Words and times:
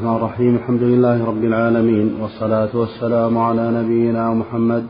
الرحمن 0.00 0.16
الرحيم. 0.16 0.54
الحمد 0.56 0.82
لله 0.82 1.24
رب 1.24 1.44
العالمين 1.44 2.16
والصلاة 2.20 2.68
والسلام 2.74 3.38
على 3.38 3.70
نبينا 3.70 4.34
محمد. 4.34 4.86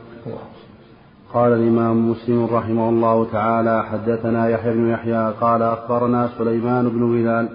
قال 1.34 1.52
الإمام 1.52 2.10
مسلم 2.10 2.44
رحمه 2.44 2.88
الله 2.88 3.26
تعالى 3.32 3.84
حدثنا 3.84 4.48
يحيى 4.48 4.72
بن 4.72 4.90
يحيى 4.90 5.32
قال 5.40 5.62
أخبرنا 5.62 6.28
سليمان 6.38 6.88
بن 6.88 7.00
بلال 7.10 7.48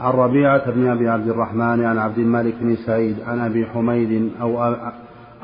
عن 0.00 0.12
ربيعة 0.12 0.70
بن 0.70 0.90
أبي 0.90 1.08
عبد 1.08 1.28
الرحمن 1.28 1.84
عن 1.84 1.98
عبد 1.98 2.18
الملك 2.18 2.54
بن 2.60 2.76
سعيد 2.76 3.16
عن 3.26 3.40
أبي 3.40 3.66
حميد 3.66 4.30
أو 4.40 4.74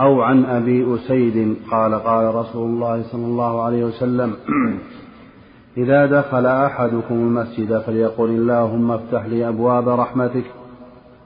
أو 0.01 0.23
عن 0.23 0.45
أبي 0.45 0.95
أسيد 0.95 1.57
قال 1.71 1.95
قال 1.95 2.35
رسول 2.35 2.67
الله 2.71 3.03
صلى 3.03 3.27
الله 3.27 3.63
عليه 3.63 3.85
وسلم 3.85 4.35
إذا 5.83 6.07
دخل 6.07 6.47
أحدكم 6.47 7.15
المسجد 7.15 7.79
فليقل 7.79 8.31
اللهم 8.31 8.91
افتح 8.91 9.27
لي 9.27 9.49
أبواب 9.49 9.89
رحمتك 9.89 10.62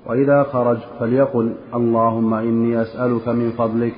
وإذا 0.07 0.43
خرج 0.43 0.79
فليقل 1.01 1.53
اللهم 1.75 2.35
إني 2.35 2.83
أسألك 2.83 3.29
من 3.29 3.51
فضلك. 3.51 3.95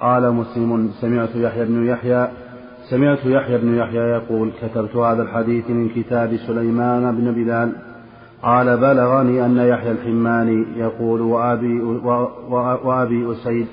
قال 0.00 0.32
مسلم 0.32 0.90
سمعت 1.00 1.36
يحيى 1.36 1.64
بن 1.64 1.86
يحيى 1.86 2.28
سمعت 2.90 3.18
يحيى 3.24 3.58
بن 3.58 3.74
يحيى 3.74 4.00
يقول 4.00 4.50
كتبت 4.62 4.96
هذا 4.96 5.22
الحديث 5.22 5.70
من 5.70 5.88
كتاب 5.88 6.36
سليمان 6.36 7.16
بن 7.16 7.32
بلال. 7.32 7.72
قال 8.42 8.76
بلغني 8.76 9.46
أن 9.46 9.56
يحيى 9.56 9.90
الحماني 9.90 10.66
يقول 10.76 11.20
وأبي, 11.20 11.80
وأبي 12.84 13.32
أسيد. 13.32 13.66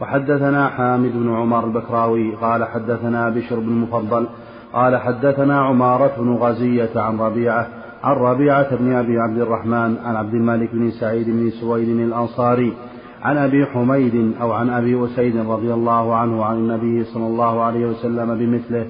وحدثنا 0.00 0.68
حامد 0.68 1.12
بن 1.12 1.34
عمر 1.34 1.64
البكراوي. 1.64 2.34
قال 2.34 2.64
حدثنا 2.64 3.28
بشر 3.28 3.58
بن 3.58 3.72
مفضل. 3.72 4.26
قال 4.72 4.96
حدثنا 4.96 5.60
عمارة 5.60 6.12
بن 6.18 6.34
غزية 6.34 6.90
عن 6.96 7.18
ربيعة. 7.18 7.66
عن 8.02 8.16
ربيعة 8.16 8.76
بن 8.76 8.92
أبي 8.92 9.18
عبد 9.18 9.38
الرحمن 9.38 9.98
عن 10.04 10.16
عبد 10.16 10.34
الملك 10.34 10.70
بن 10.72 10.90
سعيد 10.90 11.30
بن 11.30 11.50
سويد 11.50 11.88
الأنصاري 11.88 12.72
عن 13.22 13.36
أبي 13.36 13.66
حميد 13.66 14.34
أو 14.40 14.52
عن 14.52 14.70
أبي 14.70 15.04
أسيد 15.04 15.36
رضي 15.36 15.74
الله 15.74 16.14
عنه 16.14 16.44
عن 16.44 16.56
النبي 16.56 17.04
صلى 17.04 17.26
الله 17.26 17.62
عليه 17.62 17.86
وسلم 17.86 18.38
بمثله. 18.38 18.86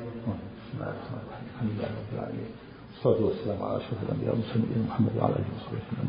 الصلاة 2.97 3.25
والسلام 3.25 3.63
على 3.63 3.77
أشرف 3.77 4.03
الأنبياء 4.03 4.31
والمرسلين 4.31 4.87
محمد 4.89 5.11
وعلى 5.19 5.33
آله 5.33 5.45
وصحبه 5.57 5.77
وسلم 5.77 6.09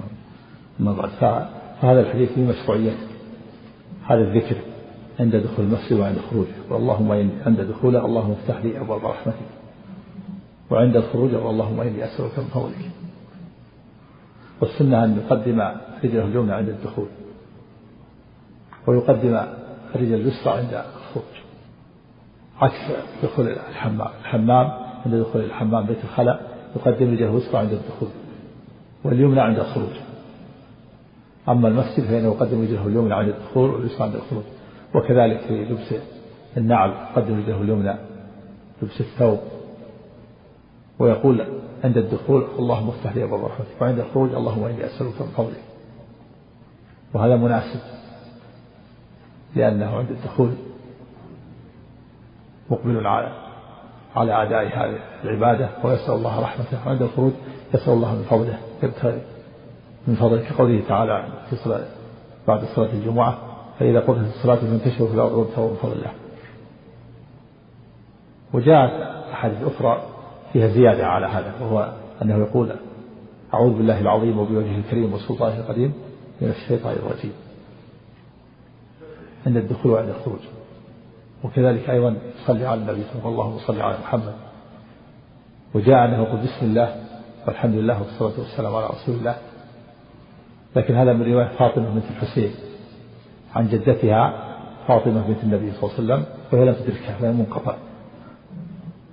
أما 0.80 0.94
بعد 0.94 1.10
فهذا 1.82 2.00
الحديث 2.02 2.32
فيه 2.32 2.50
مشروعية. 2.50 2.92
هذا 4.06 4.22
الذكر 4.22 4.56
عند 5.20 5.36
دخول 5.36 5.66
المسجد 5.66 6.00
وعند 6.00 6.18
خروجه. 6.32 6.48
واللهم 6.70 7.12
عند 7.46 7.62
دخوله 7.62 8.06
اللهم 8.06 8.32
افتح 8.32 8.66
لي 8.66 8.80
أبواب 8.82 9.06
رحمتك. 9.06 9.61
وعند 10.72 10.96
الخروج 10.96 11.34
اللهم 11.34 11.82
إني 11.82 12.06
أسألك 12.06 12.40
من 12.40 12.46
فضلك. 12.46 12.92
والسنة 14.62 15.04
أن 15.04 15.18
يقدم 15.18 15.62
رجله 16.04 16.26
اليمنى 16.26 16.54
عند 16.54 16.70
الدخول. 16.70 17.08
ويقدم 18.88 19.42
الرجل 19.96 20.14
اليسرى 20.14 20.54
عند 20.54 20.74
الخروج. 20.74 21.34
عكس 22.62 22.92
دخول 23.24 23.48
الحمام. 23.48 24.08
الحمام 24.22 24.72
عند 25.06 25.16
دخول 25.16 25.42
الحمام 25.42 25.86
بيت 25.86 26.04
الخلاء 26.04 26.52
يقدم 26.76 27.14
رجله 27.14 27.38
اليسرى 27.38 27.58
عند 27.58 27.72
الدخول. 27.72 28.10
واليمنى 29.04 29.42
عند 29.42 29.60
الخروج. 29.60 29.96
أما 31.50 31.68
المسجد 31.68 32.04
فإنه 32.06 32.28
يقدم 32.28 32.62
رجله 32.62 32.88
اليمنى 32.88 33.14
عند 33.14 33.30
الدخول 33.30 33.70
واليسرى 33.70 34.04
عند 34.04 34.16
الخروج. 34.16 34.44
وكذلك 34.96 35.40
في 35.40 35.66
لبس 35.66 35.94
النعل 36.58 36.90
يقدم 36.90 37.40
رجله 37.40 37.62
اليمنى 37.62 37.96
لبس 38.82 39.02
الثوب. 39.02 39.40
ويقول 41.02 41.46
عند 41.84 41.98
الدخول 41.98 42.48
اللهم 42.60 42.90
افتح 42.90 43.16
لي 43.16 43.24
أبواب 43.24 43.46
رحمتك 43.46 43.82
وعند 43.82 44.00
الخروج 44.00 44.34
اللهم 44.34 44.64
إني 44.64 44.86
أسألك 44.86 45.22
من 45.22 45.34
فضلك 45.38 45.64
وهذا 47.14 47.36
مناسب 47.36 47.80
لأنه 49.56 49.98
عند 49.98 50.12
الدخول 50.12 50.52
مقبل 52.70 53.08
على 53.08 53.32
على 54.16 54.32
اعداء 54.32 54.64
هذه 54.64 55.00
العبادة 55.24 55.70
ويسأل 55.84 56.14
الله 56.14 56.42
رحمته. 56.42 56.88
وعند 56.88 57.02
الخروج 57.02 57.32
يسأل 57.74 57.94
الله 57.94 58.16
من 58.16 58.24
فضله. 58.24 58.60
يبتغي 58.84 59.22
من 60.08 60.16
فضله 60.16 60.50
كقوله 60.50 60.82
تعالى 60.88 61.28
في 61.50 61.56
صلاة 61.56 61.86
بعد 62.48 62.66
صلاة 62.76 62.90
الجمعة. 62.94 63.38
فإذا 63.80 64.00
قضت 64.00 64.28
الصلاة 64.36 64.56
فانتشروا 64.56 65.08
في 65.08 65.16
الأرض 65.16 65.32
وابتغوا 65.32 65.70
من 65.70 65.76
فضل 65.76 65.92
الله 65.92 66.12
وجاءت 68.54 68.92
أحاديث 69.34 69.64
أخرى 69.64 70.11
فيها 70.54 70.68
زيادة 70.68 71.08
على 71.08 71.28
هذا 71.28 71.54
وهو 71.62 71.94
أنه 72.22 72.38
يقول 72.38 72.76
أعوذ 73.54 73.74
بالله 73.78 74.02
العظيم 74.02 74.40
وبوجهه 74.40 74.78
الكريم 74.78 75.14
وسلطانه 75.14 75.58
القديم 75.58 75.94
من 76.42 76.50
الشيطان 76.50 76.94
الرجيم. 76.94 77.34
عند 79.46 79.58
الدخول 79.58 79.92
وعند 79.92 80.10
الخروج. 80.10 80.40
وكذلك 81.44 81.90
أيضا 81.90 82.16
صلي 82.48 82.66
على 82.66 82.82
النبي 82.82 83.04
صلى 83.14 83.30
الله 83.30 83.46
عليه 83.46 83.56
وسلم 83.56 83.82
على 83.82 83.98
محمد. 84.04 84.34
وجاء 85.74 86.06
أنه 86.06 86.24
يقول 86.24 86.40
بسم 86.40 86.66
الله 86.66 86.96
والحمد 87.48 87.76
لله 87.76 88.02
والصلاة 88.02 88.40
والسلام 88.40 88.76
على 88.76 88.88
رسول 88.88 89.16
الله. 89.16 89.36
لكن 90.76 90.96
هذا 90.96 91.14
من 91.14 91.34
رواية 91.34 91.48
فاطمة 91.48 91.90
بنت 91.90 92.04
الحسين. 92.10 92.52
عن 93.56 93.68
جدتها 93.68 94.52
فاطمة 94.88 95.28
بنت 95.28 95.44
النبي 95.44 95.72
صلى 95.72 95.84
الله 95.84 96.14
عليه 96.14 96.24
وسلم 96.24 96.26
وهي 96.54 96.66
لم 96.66 96.74
تدركها 96.74 97.18
فهي 97.20 97.32
منقطع 97.32 97.76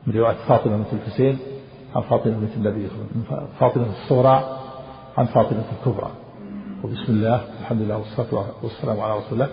من 0.08 0.14
رواية 0.14 0.36
فاطمة 0.48 0.76
بنت 0.76 0.92
الحسين 0.92 1.38
عن 1.96 2.02
فاطمة 2.02 2.32
بنت 2.38 2.50
النبي 2.56 2.88
فاطمة 3.60 3.86
الصغرى 3.90 4.58
عن 5.18 5.24
فاطمة 5.24 5.64
الكبرى. 5.78 6.10
وبسم 6.84 7.12
الله 7.12 7.40
الحمد 7.60 7.82
لله 7.82 7.96
والصلاة 7.98 8.44
والسلام 8.62 9.00
على 9.00 9.18
رسول 9.18 9.32
الله. 9.32 9.48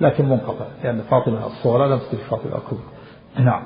لكن 0.00 0.28
منقطع 0.28 0.64
لأن 0.84 1.00
فاطمة 1.00 1.46
الصغرى 1.46 1.88
لم 1.88 1.98
تدرك 1.98 2.20
فاطمة 2.30 2.56
الكبرى. 2.56 3.44
نعم. 3.44 3.62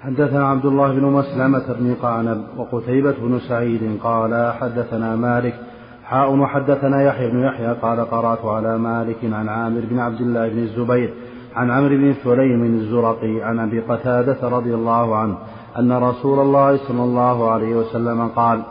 حدثنا 0.00 0.48
عبد 0.48 0.66
الله 0.66 0.92
بن 0.92 1.02
مسلمة 1.02 1.72
بن 1.72 1.94
قعنب 2.02 2.44
وقتيبة 2.56 3.12
بن 3.12 3.40
سعيد 3.48 4.00
قال 4.02 4.52
حدثنا 4.60 5.16
مالك. 5.16 5.60
حاء 6.04 6.36
وحدثنا 6.36 7.02
يحيى 7.02 7.30
بن 7.30 7.40
يحيى 7.44 7.72
قال 7.72 8.10
قرأت 8.10 8.44
على 8.44 8.78
مالك 8.78 9.16
عن 9.24 9.48
عامر 9.48 9.80
بن 9.90 9.98
عبد 9.98 10.20
الله 10.20 10.48
بن 10.48 10.58
الزبير 10.58 11.14
عن 11.58 11.70
عمرو 11.70 11.96
بن 11.96 12.14
سليم 12.24 12.64
الزرقي 12.64 13.42
عن 13.42 13.58
أبي 13.58 13.80
قتادة 13.80 14.48
رضي 14.48 14.74
الله 14.74 15.16
عنه 15.16 15.38
أن 15.78 15.92
رسول 15.92 16.38
الله 16.38 16.76
صلى 16.76 17.04
الله 17.04 17.50
عليه 17.50 17.76
وسلم 17.76 18.28
قال 18.28 18.62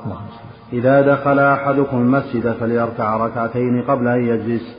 إذا 0.74 1.02
دخل 1.02 1.40
أحدكم 1.40 1.98
المسجد 1.98 2.52
فليركع 2.52 3.18
ركعتين 3.18 3.82
قبل 3.82 4.08
أن 4.08 4.24
يجلس. 4.24 4.78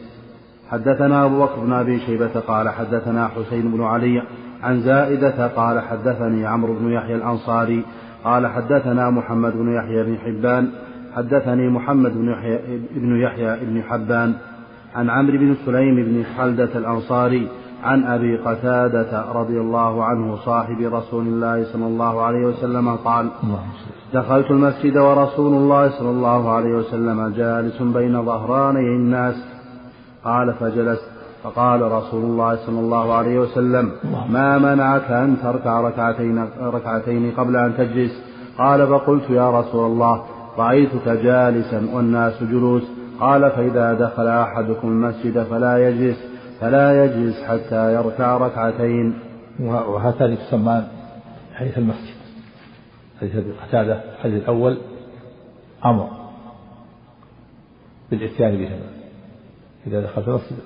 حدثنا 0.70 1.24
أبو 1.24 1.44
بكر 1.44 1.60
بن 1.60 1.72
أبي 1.72 1.98
شيبة 1.98 2.40
قال 2.46 2.68
حدثنا 2.68 3.28
حسين 3.28 3.70
بن 3.72 3.82
علي 3.82 4.22
عن 4.62 4.80
زائدة 4.80 5.46
قال 5.46 5.80
حدثني 5.80 6.46
عمرو 6.46 6.74
بن 6.74 6.92
يحيى 6.92 7.14
الأنصاري 7.14 7.84
قال 8.24 8.46
حدثنا 8.46 9.10
محمد 9.10 9.52
بن 9.52 9.72
يحيى 9.72 10.02
بن 10.02 10.18
حبان 10.18 10.70
حدثني 11.16 11.68
محمد 11.68 12.12
بن 12.14 12.28
يحيى 12.28 12.58
بن 12.96 13.20
يحيى 13.20 13.56
بن 13.62 13.82
حبان 13.82 14.34
عن 14.96 15.10
عمرو 15.10 15.38
بن 15.38 15.54
سليم 15.66 15.94
بن 15.94 16.24
خلدة 16.38 16.78
الأنصاري 16.78 17.48
عن 17.84 18.04
أبي 18.04 18.36
قتادة 18.36 19.24
رضي 19.32 19.60
الله 19.60 20.04
عنه 20.04 20.36
صاحب 20.36 20.80
رسول 20.80 21.26
الله 21.26 21.64
صلى 21.64 21.86
الله 21.86 22.22
عليه 22.22 22.46
وسلم 22.46 22.96
قال 22.96 23.28
دخلت 24.14 24.50
المسجد 24.50 24.96
ورسول 24.96 25.52
الله 25.52 25.90
صلى 25.90 26.10
الله 26.10 26.50
عليه 26.50 26.74
وسلم 26.74 27.32
جالس 27.36 27.82
بين 27.82 28.24
ظهراني 28.24 28.96
الناس. 28.96 29.34
قال 30.24 30.54
فجلست. 30.54 31.10
فقال 31.42 31.92
رسول 31.92 32.24
الله 32.24 32.56
صلى 32.56 32.80
الله 32.80 33.14
عليه 33.14 33.38
وسلم 33.38 33.90
ما 34.30 34.58
منعك 34.58 35.10
أن 35.10 35.36
تركع 35.42 35.80
ركعتين, 35.80 36.46
ركعتين 36.62 37.32
قبل 37.36 37.56
أن 37.56 37.76
تجلس؟ 37.76 38.22
قال 38.58 38.86
فقلت 38.86 39.30
يا 39.30 39.60
رسول 39.60 39.86
الله 39.86 40.22
رأيتك 40.58 41.08
جالسا 41.08 41.88
والناس 41.94 42.42
جلوس. 42.42 42.82
قال 43.20 43.50
فإذا 43.50 43.92
دخل 43.94 44.26
أحدكم 44.28 44.88
المسجد 44.88 45.42
فلا 45.42 45.88
يجلس. 45.88 46.37
فلا 46.60 47.04
يجلس 47.04 47.42
حتى 47.42 47.94
يركع 47.94 48.36
ركعتين. 48.36 49.18
وهاتان 49.60 50.38
تسمان 50.38 50.88
حديث 51.54 51.78
المسجد. 51.78 52.14
حديث 53.20 53.36
أبي 53.36 53.52
قتادة 53.52 54.00
الحديث 54.14 54.42
الأول 54.42 54.78
أمر 55.84 56.08
بالإتيان 58.10 58.56
بهما 58.58 58.90
إذا 59.86 60.00
دخل 60.00 60.22
في 60.22 60.28
المسجد 60.28 60.58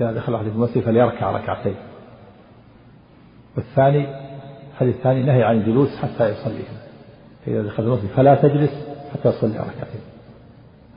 إذا 0.00 0.12
دخل 0.12 0.34
أحد 0.34 0.46
المسجد 0.46 0.82
فليركع 0.82 1.30
ركعتين. 1.30 1.74
والثاني 3.56 4.06
الحديث 4.72 4.96
الثاني 4.96 5.22
نهي 5.22 5.42
عن 5.42 5.56
الجلوس 5.56 5.96
حتى 5.96 6.28
يصليهما 6.28 6.82
فاذا 7.46 7.62
دخل 7.62 7.82
المسجد 7.82 8.06
فلا 8.06 8.34
تجلس 8.34 8.88
حتى 9.12 9.28
يصلي 9.28 9.58
ركعتين. 9.58 10.00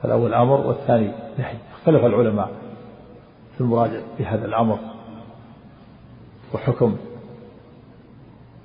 فالأول 0.02 0.34
أمر 0.34 0.60
والثاني 0.66 1.12
نهي. 1.38 1.54
اختلف 1.78 2.04
العلماء. 2.04 2.50
في 3.56 3.60
المراد 3.60 4.02
بهذا 4.18 4.44
الأمر 4.44 4.78
وحكم 6.54 6.96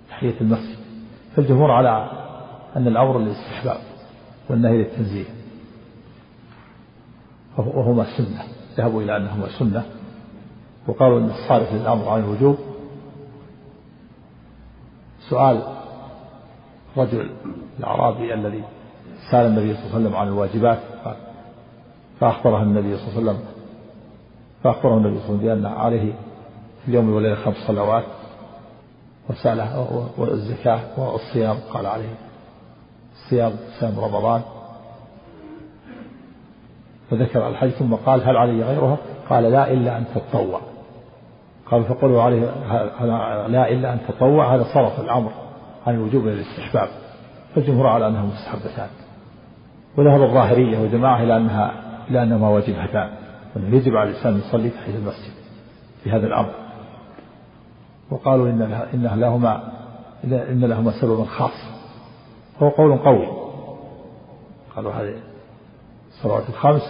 تحية 0.10 0.42
المسجد. 0.42 0.78
فالجمهور 1.36 1.72
على 1.72 2.12
أن 2.76 2.88
الأمر 2.88 3.20
للاستحباب 3.20 3.82
والنهي 4.50 4.78
للتنزيه. 4.78 5.26
وهما 7.58 8.18
سنة. 8.18 8.44
ذهبوا 8.78 9.02
إلى 9.02 9.18
أنهما 9.18 9.48
سنة. 9.60 9.86
وقالوا 10.88 11.20
أن 11.20 11.30
الصارف 11.30 11.74
للأمر 11.74 12.10
عن 12.10 12.20
الوجوب. 12.20 12.58
سؤال 15.30 15.64
رجل 16.98 17.30
الأعرابي 17.80 18.34
الذي 18.34 18.64
سأل 19.32 19.46
النبي 19.46 19.74
صلى 19.74 19.84
الله 19.84 19.96
عليه 19.96 20.06
وسلم 20.06 20.16
عن 20.16 20.28
الواجبات 20.28 20.80
فأخبره 22.20 22.64
النبي 22.64 22.98
صلى 22.98 23.08
الله 23.08 23.32
عليه 23.32 23.40
وسلم 23.40 23.61
فأخبره 24.64 24.98
النبي 24.98 25.20
صلى 25.20 25.30
الله 25.30 25.40
عليه 25.40 25.52
وسلم 25.52 25.62
بأن 25.62 25.66
عليه 25.66 26.14
في 26.82 26.88
اليوم 26.88 27.14
والليلة 27.14 27.36
خمس 27.36 27.56
صلوات 27.68 28.04
وسأله 29.30 30.08
والزكاة 30.18 30.80
والصيام 30.98 31.58
قال 31.74 31.86
عليه 31.86 32.16
الصيام 33.14 33.52
صيام 33.80 34.00
رمضان. 34.00 34.42
فذكر 37.12 37.48
الحج 37.48 37.70
ثم 37.70 37.94
قال 37.94 38.30
هل 38.30 38.38
علي 38.38 38.64
غيرها؟ 38.64 38.98
قال 39.30 39.44
لا 39.44 39.72
إلا 39.72 39.98
أن 39.98 40.06
تتطوع. 40.16 40.62
قال 41.72 41.84
فقلوا 41.84 42.22
عليه 42.22 42.40
لا 43.48 43.72
إلا 43.72 43.94
أن 43.94 44.00
تطوع 44.08 44.56
هذا 44.56 44.64
صرف 44.64 45.00
الأمر 45.00 45.32
عن 45.88 45.94
الوجوب 45.96 46.24
إلى 46.24 46.34
الاستحباب 46.34 46.88
فالجمهور 47.56 47.88
على 47.88 48.08
أنها 48.08 48.26
مستحبتان 48.26 48.90
وذهب 49.98 50.22
الظاهرية 50.22 50.80
وجماعة 50.80 51.24
إلى 51.24 51.38
أنها 51.38 51.74
إلى 52.10 52.24
أنهما 52.24 52.50
واجبتان. 52.50 53.10
وأنه 53.56 53.76
يجب 53.76 53.96
على 53.96 54.10
الإنسان 54.10 54.34
أن 54.34 54.40
يصلي 54.40 54.70
تحية 54.70 54.96
المسجد 54.96 55.34
في 56.04 56.12
هذا 56.12 56.28
الأمر. 56.28 56.54
وقالوا 58.12 58.50
إن 58.50 58.60
لها 58.60 58.94
إن 58.94 59.20
لهما 59.20 59.72
إن 60.24 60.66
لهما 60.66 61.02
سببا 61.02 61.26
خاص. 61.26 61.66
هو 62.60 62.70
قول 62.70 62.98
قوي. 62.98 63.28
قالوا 64.76 64.92
هذه 64.92 65.16
الصلوات 66.10 66.50
الخمس 66.50 66.82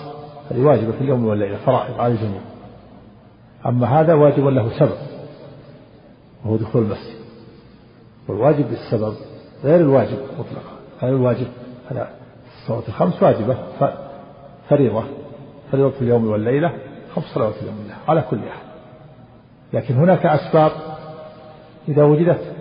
هذه 0.52 0.62
واجبة 0.64 0.92
في 0.92 1.02
اليوم 1.02 1.26
والليلة 1.26 1.58
فرائض 1.58 2.00
على 2.00 2.14
الجميع. 2.14 2.42
أما 3.66 3.88
هذا 3.88 4.14
واجب 4.14 4.48
له 4.48 4.80
سبب 4.80 4.98
وهو 6.46 6.56
دخول 6.56 6.82
المسجد. 6.82 7.22
والواجب 8.28 8.66
بالسبب 8.70 9.14
غير 9.64 9.80
الواجب 9.80 10.18
مطلقا 10.40 10.72
غير 11.02 11.16
الواجب 11.16 11.48
الصلوات 12.62 12.88
الخمس 12.88 13.24
واجبة 13.24 13.58
فريضة. 14.70 15.04
في 15.72 16.02
اليوم 16.02 16.28
والليلة 16.28 16.74
خمس 17.16 17.26
صلوات 17.26 17.56
اليوم 17.62 17.78
والليلة 17.78 17.98
على 18.08 18.24
كل 18.30 18.38
أحد 18.38 18.72
لكن 19.74 19.96
هناك 19.96 20.26
أسباب 20.26 20.72
إذا 21.88 22.04
وجدت 22.04 22.56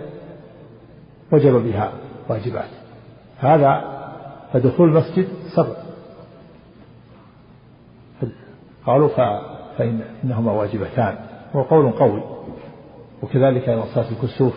وجب 1.31 1.53
بها 1.53 1.91
واجبات. 2.29 2.69
هذا 3.37 4.01
فدخول 4.53 4.89
المسجد 4.89 5.27
سبب. 5.55 5.75
قالوا 8.85 9.09
فإن 9.77 10.01
إنهما 10.23 10.51
واجبتان. 10.51 11.15
هو 11.55 11.61
قول 11.61 11.91
قوي. 11.91 12.23
وكذلك 13.23 13.69
أيضا 13.69 13.85
صلاة 13.93 14.11
الكسوف. 14.11 14.53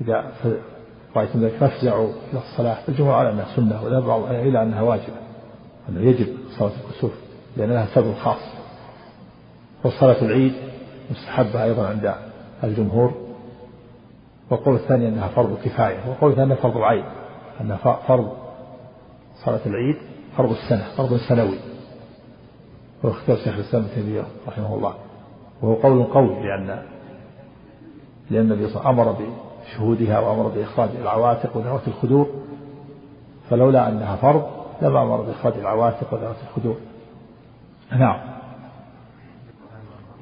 إذا 0.00 0.32
رأيتم 1.16 1.40
ذلك 1.40 1.52
فافزعوا 1.52 2.08
إلى 2.32 2.40
الصلاة. 2.40 2.78
الجمهور 2.88 3.14
على 3.14 3.30
أنها 3.30 3.56
سنة 3.56 3.84
وذهب 3.84 4.30
إلى 4.30 4.62
أنها 4.62 4.82
واجبة. 4.82 5.16
أنه 5.88 6.00
يجب 6.00 6.26
صلاة 6.58 6.72
الكسوف. 6.86 7.27
لأن 7.58 7.68
لها 7.68 7.86
سبب 7.94 8.14
خاص. 8.14 8.40
وصلاة 9.84 10.22
العيد 10.22 10.52
مستحبة 11.10 11.64
أيضا 11.64 11.86
عند 11.86 12.14
الجمهور. 12.64 13.14
والقول 14.50 14.74
الثاني 14.74 15.08
أنها 15.08 15.28
فرض 15.28 15.58
كفاية 15.64 15.98
والقول 16.08 16.30
الثاني 16.30 16.52
أنها 16.52 16.62
فرض 16.62 16.76
عين 16.76 17.04
أنها 17.60 17.76
فرض 18.08 18.32
صلاة 19.44 19.60
العيد 19.66 19.96
فرض 20.36 20.50
السنة 20.50 20.84
فرض 20.96 21.16
سنوي. 21.16 21.58
واختار 23.02 23.36
شيخ 23.36 23.54
الإسلام 23.54 23.82
ابن 23.84 23.94
تيمية 23.94 24.22
رحمه 24.48 24.74
الله. 24.74 24.94
وهو 25.62 25.74
قول 25.74 26.04
قوي 26.04 26.42
لأن 26.42 26.82
لأن 28.30 28.52
النبي 28.52 28.68
صلى 28.68 28.76
الله 28.76 28.86
عليه 28.86 29.10
وسلم 29.10 29.26
أمر 29.26 29.32
بشهودها 29.64 30.18
وأمر 30.18 30.48
بإخراج 30.48 30.90
العواتق 31.00 31.56
وذوات 31.56 31.88
الخدور. 31.88 32.26
فلولا 33.50 33.88
أنها 33.88 34.16
فرض 34.16 34.46
لما 34.82 35.02
أمر 35.02 35.20
بإخراج 35.20 35.54
العواتق 35.54 36.14
وذوات 36.14 36.36
الخدور. 36.48 36.76
نعم. 37.92 38.20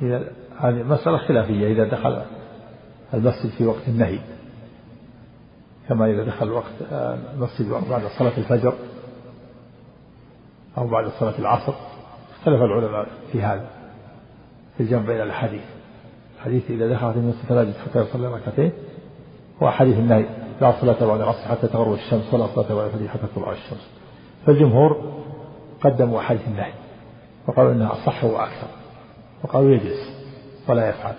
إذا 0.03 0.33
هذه 0.61 0.83
مسألة 0.83 1.19
خلافية 1.19 1.73
إذا 1.73 1.85
دخل 1.85 2.23
المسجد 3.15 3.51
في 3.51 3.67
وقت 3.67 3.89
النهي. 3.89 4.19
كما 5.89 6.11
إذا 6.11 6.25
دخل 6.25 6.51
وقت 6.51 6.73
المسجد 6.91 7.69
بعد 7.91 8.03
صلاة 8.19 8.39
الفجر 8.39 8.73
أو 10.79 10.87
بعد 10.87 11.09
صلاة 11.09 11.39
العصر. 11.39 11.75
اختلف 12.39 12.63
العلماء 12.63 13.07
في 13.33 13.43
هذا 13.43 13.67
في 14.77 14.83
الجمع 14.83 15.07
بين 15.07 15.21
الأحاديث. 15.21 15.65
حديث 16.45 16.71
إذا 16.71 16.89
دخلت 16.89 17.17
المسجد 17.17 17.45
فلا 17.49 17.73
حتى 17.85 18.01
يصلي 18.01 18.27
ركعتين 18.27 18.73
وحديث 19.61 19.99
النهي 19.99 20.27
لا 20.61 20.81
صلاة 20.81 21.07
بعد 21.07 21.21
العصر 21.21 21.49
حتى 21.49 21.69
تغرب 21.69 21.93
الشمس 21.93 22.35
ولا 22.35 22.47
صلاة 22.47 22.75
بعد 22.75 22.87
الفجر 22.87 23.09
حتى 23.09 23.27
تطلع 23.27 23.53
الشمس. 23.53 23.91
فالجمهور 24.47 25.23
قدموا 25.81 26.21
حديث 26.21 26.49
النهي. 26.49 26.73
وقالوا 27.49 27.73
إنها 27.73 27.93
أصح 27.93 28.25
وأكثر. 28.25 28.69
وقالوا 29.45 29.71
يجلس 29.71 30.27
ولا 30.69 30.89
يفعل. 30.89 31.15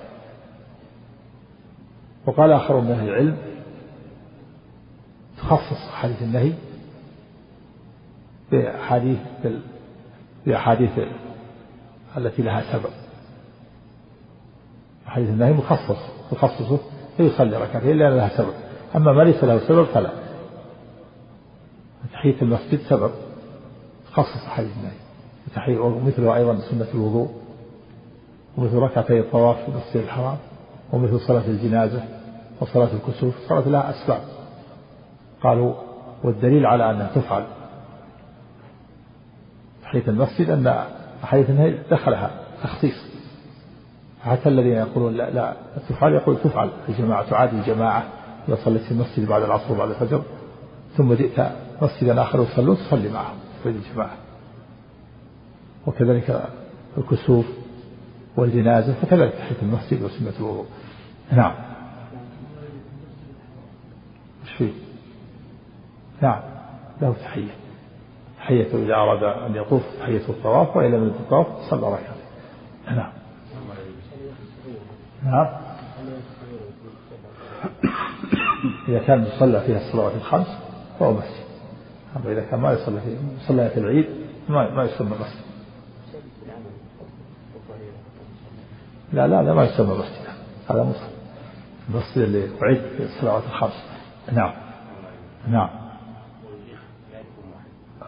وقال 2.25 2.51
آخر 2.51 2.79
من 2.79 2.91
أهل 2.91 3.09
العلم 3.09 3.37
تخصص 5.37 5.91
حديث 5.91 6.21
النهي 6.21 6.53
بأحاديث 8.51 9.19
بأحاديث 10.45 10.91
التي 12.17 12.41
لها 12.41 12.73
سبب. 12.73 12.91
حديث 15.05 15.29
النهي 15.29 15.53
مخصص 15.53 15.99
تخصصه 16.31 16.79
فيصلي 17.17 17.57
ركعتين 17.57 17.97
لأن 17.97 18.17
لها 18.17 18.37
سبب. 18.37 18.53
أما 18.95 19.13
ما 19.13 19.23
ليس 19.23 19.43
له 19.43 19.67
سبب 19.67 19.83
فلا. 19.83 20.11
تحية 22.13 22.41
المسجد 22.41 22.79
سبب. 22.79 23.11
تخصص 24.11 24.45
حديث 24.47 24.77
النهي. 24.77 25.06
ومثله 25.69 26.35
أيضا 26.35 26.57
سنة 26.71 26.87
الوضوء 26.93 27.29
ومثل 28.57 28.75
ركعتي 28.75 29.19
الطواف 29.19 29.57
في 29.57 29.67
المسجد 29.67 29.97
الحرام 29.97 30.37
ومثل 30.93 31.19
صلاة 31.19 31.47
الجنازة 31.47 32.03
وصلاة 32.61 32.89
الكسوف 32.93 33.35
صلاة 33.49 33.69
لها 33.69 33.89
أسباب. 33.89 34.21
قالوا 35.43 35.73
والدليل 36.23 36.65
على 36.65 36.91
أنها 36.91 37.09
تفعل 37.15 37.43
تحية 39.83 40.07
المسجد 40.07 40.49
أن 40.49 40.83
أحاديث 41.23 41.49
النهي 41.49 41.77
دخلها 41.91 42.31
تخصيص. 42.63 43.07
حتى 44.23 44.49
الذين 44.49 44.73
يقولون 44.73 45.13
لا 45.13 45.29
لا 45.29 45.53
تفعل 45.89 46.13
يقول 46.13 46.37
تفعل. 46.43 46.69
الجماعة 46.89 47.29
تعاد 47.29 47.53
الجماعة 47.53 48.03
إذا 48.47 48.57
صليت 48.65 48.81
في 48.81 48.91
المسجد 48.91 49.27
بعد 49.27 49.41
العصر 49.41 49.73
وبعد 49.73 49.89
الفجر 49.89 50.21
ثم 50.97 51.13
جئت 51.13 51.51
مسجدا 51.81 52.21
آخر 52.21 52.41
يصلون 52.41 52.77
تصلي 52.77 53.09
معهم. 53.09 53.35
في 53.63 53.69
الجماعة 53.69 54.26
وكذلك 55.87 56.49
الكسوف 56.97 57.45
والجنازة 58.37 58.93
فكذلك 58.93 59.33
تحية 59.33 59.61
المسجد 59.61 60.01
وسنة 60.01 60.33
الوضوء 60.39 60.65
نعم. 61.31 61.53
وش 64.43 64.51
فيه؟ 64.57 64.71
نعم. 66.21 66.41
له 67.01 67.13
تحية. 67.13 67.51
تحية 68.37 68.67
إذا 68.85 68.95
أراد 68.95 69.23
أن 69.23 69.55
يطوف 69.55 69.81
تحية 69.99 70.29
الطواف 70.29 70.77
وإن 70.77 70.91
لم 70.91 71.03
الطواف 71.03 71.47
صلى 71.69 71.87
ركعتين. 71.87 72.27
نعم. 72.85 73.11
نعم. 75.25 75.47
إذا 78.89 78.99
كان 78.99 79.25
يصلى 79.25 79.61
فيها 79.61 79.77
الصلوات 79.77 80.15
الخمس 80.15 80.57
فهو 80.99 81.13
مسجد. 81.13 81.47
أما 82.15 82.31
إذا 82.31 82.41
كان 82.41 82.59
ما 82.59 82.73
يصلى 82.73 83.01
فيه 83.01 83.17
صلاة 83.47 83.77
العيد 83.77 84.05
ما 84.49 84.69
ما 84.69 84.83
يسمى 84.83 85.09
مسجد. 85.09 85.46
لا 89.13 89.27
لا 89.27 89.43
لا 89.43 89.53
ما 89.53 89.63
يسمى 89.63 89.93
مسجد. 89.93 90.27
هذا 90.69 90.83
مسجد. 90.83 91.09
المسجد 91.89 92.17
اللي 92.17 92.49
أعد 92.63 92.81
في 92.97 93.03
الصلوات 93.03 93.43
الخمس. 93.43 93.83
نعم. 94.31 94.53
نعم. 95.47 95.69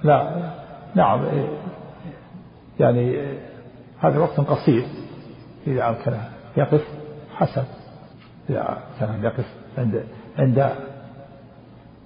لا 0.04 0.52
نعم 0.96 1.26
يعني 2.80 3.38
هذا 4.00 4.20
وقت 4.20 4.40
قصير. 4.40 4.86
إذا 5.68 5.90
أمكن 5.90 6.18
يقف 6.58 6.88
حسن. 7.36 7.64
إذا 8.50 8.78
كان 9.00 9.24
يقف 9.24 9.46
عند 9.78 10.04
عند 10.38 10.70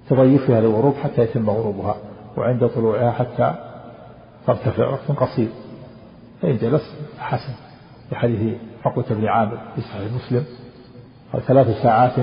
تضيفها 0.08 0.60
للغروب 0.60 0.94
حتى 0.94 1.22
يتم 1.22 1.50
غروبها 1.50 1.96
وعند 2.36 2.66
طلوعها 2.68 3.10
حتى 3.10 3.54
ترتفع. 4.46 4.88
وقت 4.88 5.10
قصير. 5.10 5.48
فإن 6.42 6.56
جلس 6.56 6.94
حسن. 7.18 7.54
في 8.08 8.16
حديث 8.16 8.56
عقبة 8.84 9.04
بن 9.10 9.26
عامر 9.26 9.58
في 9.74 9.80
صحيح 9.80 10.12
مسلم 10.12 10.44
قال 11.32 11.42
ثلاث 11.42 11.82
ساعات 11.82 12.18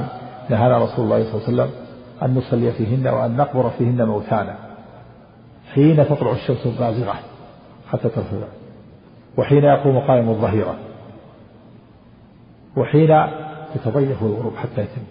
نهانا 0.50 0.78
رسول 0.78 1.06
الله 1.06 1.24
صلى 1.24 1.34
الله 1.34 1.64
عليه 1.64 1.74
وسلم 1.74 1.86
أن 2.24 2.36
نصلي 2.36 2.72
فيهن 2.72 3.08
وأن 3.08 3.38
نقبر 3.38 3.70
فيهن 3.70 4.06
موتانا. 4.06 4.56
حين 5.74 6.06
تطلع 6.06 6.32
الشمس 6.32 6.66
البازغة 6.66 7.20
حتى 7.92 8.10
ترفض 8.10 8.44
وحين 9.38 9.64
يقوم 9.64 10.00
قائم 10.00 10.30
الظهيرة. 10.30 10.76
وحين 12.78 13.28
يتضيف 13.76 14.24
الغروب 14.24 14.56
حتى 14.56 14.82
يتم. 14.82 15.02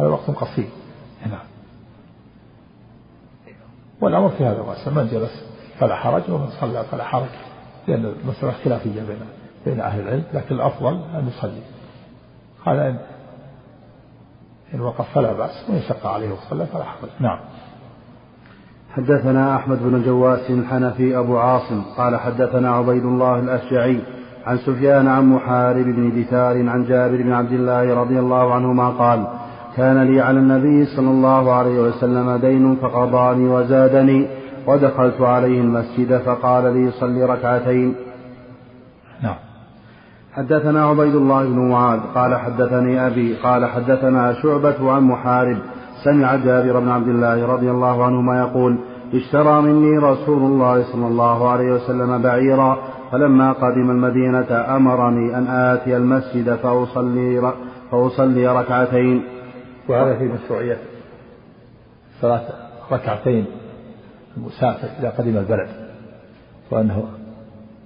هذا 0.00 0.08
وقت 0.08 0.30
قصير. 0.30 0.68
نعم 1.26 1.46
والأمر 4.00 4.28
في 4.28 4.44
هذا 4.44 4.56
الواسع 4.56 4.90
من 4.90 5.08
جلس 5.08 5.44
فلا 5.78 5.96
حرج 5.96 6.22
ومن 6.30 6.50
صلى 6.60 6.84
فلا 6.84 7.04
حرج 7.04 7.28
لأن 7.88 8.04
المسألة 8.04 8.52
خلافية 8.64 9.00
بين 9.00 9.20
بين 9.66 9.80
أهل 9.80 10.00
العلم 10.00 10.24
لكن 10.34 10.54
الأفضل 10.54 11.00
أن 11.14 11.28
يصلي. 11.28 11.62
قال 12.66 12.78
إن 12.78 12.98
إن 14.74 14.80
وقف 14.80 15.14
فلا 15.14 15.32
بأس 15.32 15.64
وإن 15.68 15.80
شق 15.88 16.06
عليه 16.06 16.32
وصلى 16.32 16.66
فلا 16.66 16.84
حرج. 16.84 17.10
نعم. 17.20 17.38
حدثنا 18.90 19.56
أحمد 19.56 19.78
بن 19.82 20.02
جواس 20.02 20.50
الحنفي 20.50 21.18
أبو 21.18 21.38
عاصم 21.38 21.82
قال 21.96 22.16
حدثنا 22.20 22.70
عبيد 22.70 23.04
الله 23.04 23.38
الأشجعي 23.38 24.00
عن 24.46 24.58
سفيان 24.58 25.08
عن 25.08 25.24
محارب 25.24 25.84
بن 25.84 26.22
دثار 26.22 26.68
عن 26.68 26.84
جابر 26.84 27.16
بن 27.16 27.32
عبد 27.32 27.52
الله 27.52 27.94
رضي 27.94 28.18
الله 28.18 28.54
عنهما 28.54 28.88
قال 28.88 29.26
كان 29.76 30.02
لي 30.02 30.20
على 30.20 30.38
النبي 30.38 30.86
صلى 30.96 31.10
الله 31.10 31.52
عليه 31.52 31.80
وسلم 31.80 32.36
دين 32.36 32.76
فقضاني 32.76 33.48
وزادني 33.48 34.26
ودخلت 34.66 35.20
عليه 35.20 35.60
المسجد 35.60 36.18
فقال 36.18 36.74
لي 36.74 36.90
صل 36.90 37.22
ركعتين. 37.22 37.94
نعم. 39.22 39.36
حدثنا 40.32 40.84
عبيد 40.86 41.14
الله 41.14 41.44
بن 41.44 41.68
معاذ 41.68 42.00
قال 42.14 42.36
حدثني 42.36 43.06
أبي 43.06 43.34
قال 43.34 43.66
حدثنا 43.66 44.32
شعبة 44.42 44.92
عن 44.92 45.02
محارب 45.02 45.58
سمع 46.04 46.36
جابر 46.36 46.80
بن 46.80 46.88
عبد 46.88 47.08
الله 47.08 47.46
رضي 47.46 47.70
الله 47.70 48.04
عنهما 48.04 48.38
يقول 48.38 48.78
اشترى 49.14 49.62
مني 49.62 49.98
رسول 49.98 50.42
الله 50.42 50.92
صلى 50.92 51.06
الله 51.06 51.48
عليه 51.48 51.72
وسلم 51.72 52.22
بعيرا 52.22 52.78
فلما 53.12 53.52
قدم 53.52 53.90
المدينة 53.90 54.76
أمرني 54.76 55.38
أن 55.38 55.46
آتي 55.46 55.96
المسجد 55.96 56.54
فأصلي 56.54 57.52
فأصلي 57.90 58.46
ركعتين. 58.46 59.22
وهذا 59.88 60.18
في 60.18 60.24
مشروعية 60.24 60.78
صلاة 62.20 62.42
ركعتين 62.92 63.46
المسافر 64.36 64.88
إذا 64.98 65.10
قدم 65.10 65.36
البلد 65.36 65.68
وأنه 66.70 67.04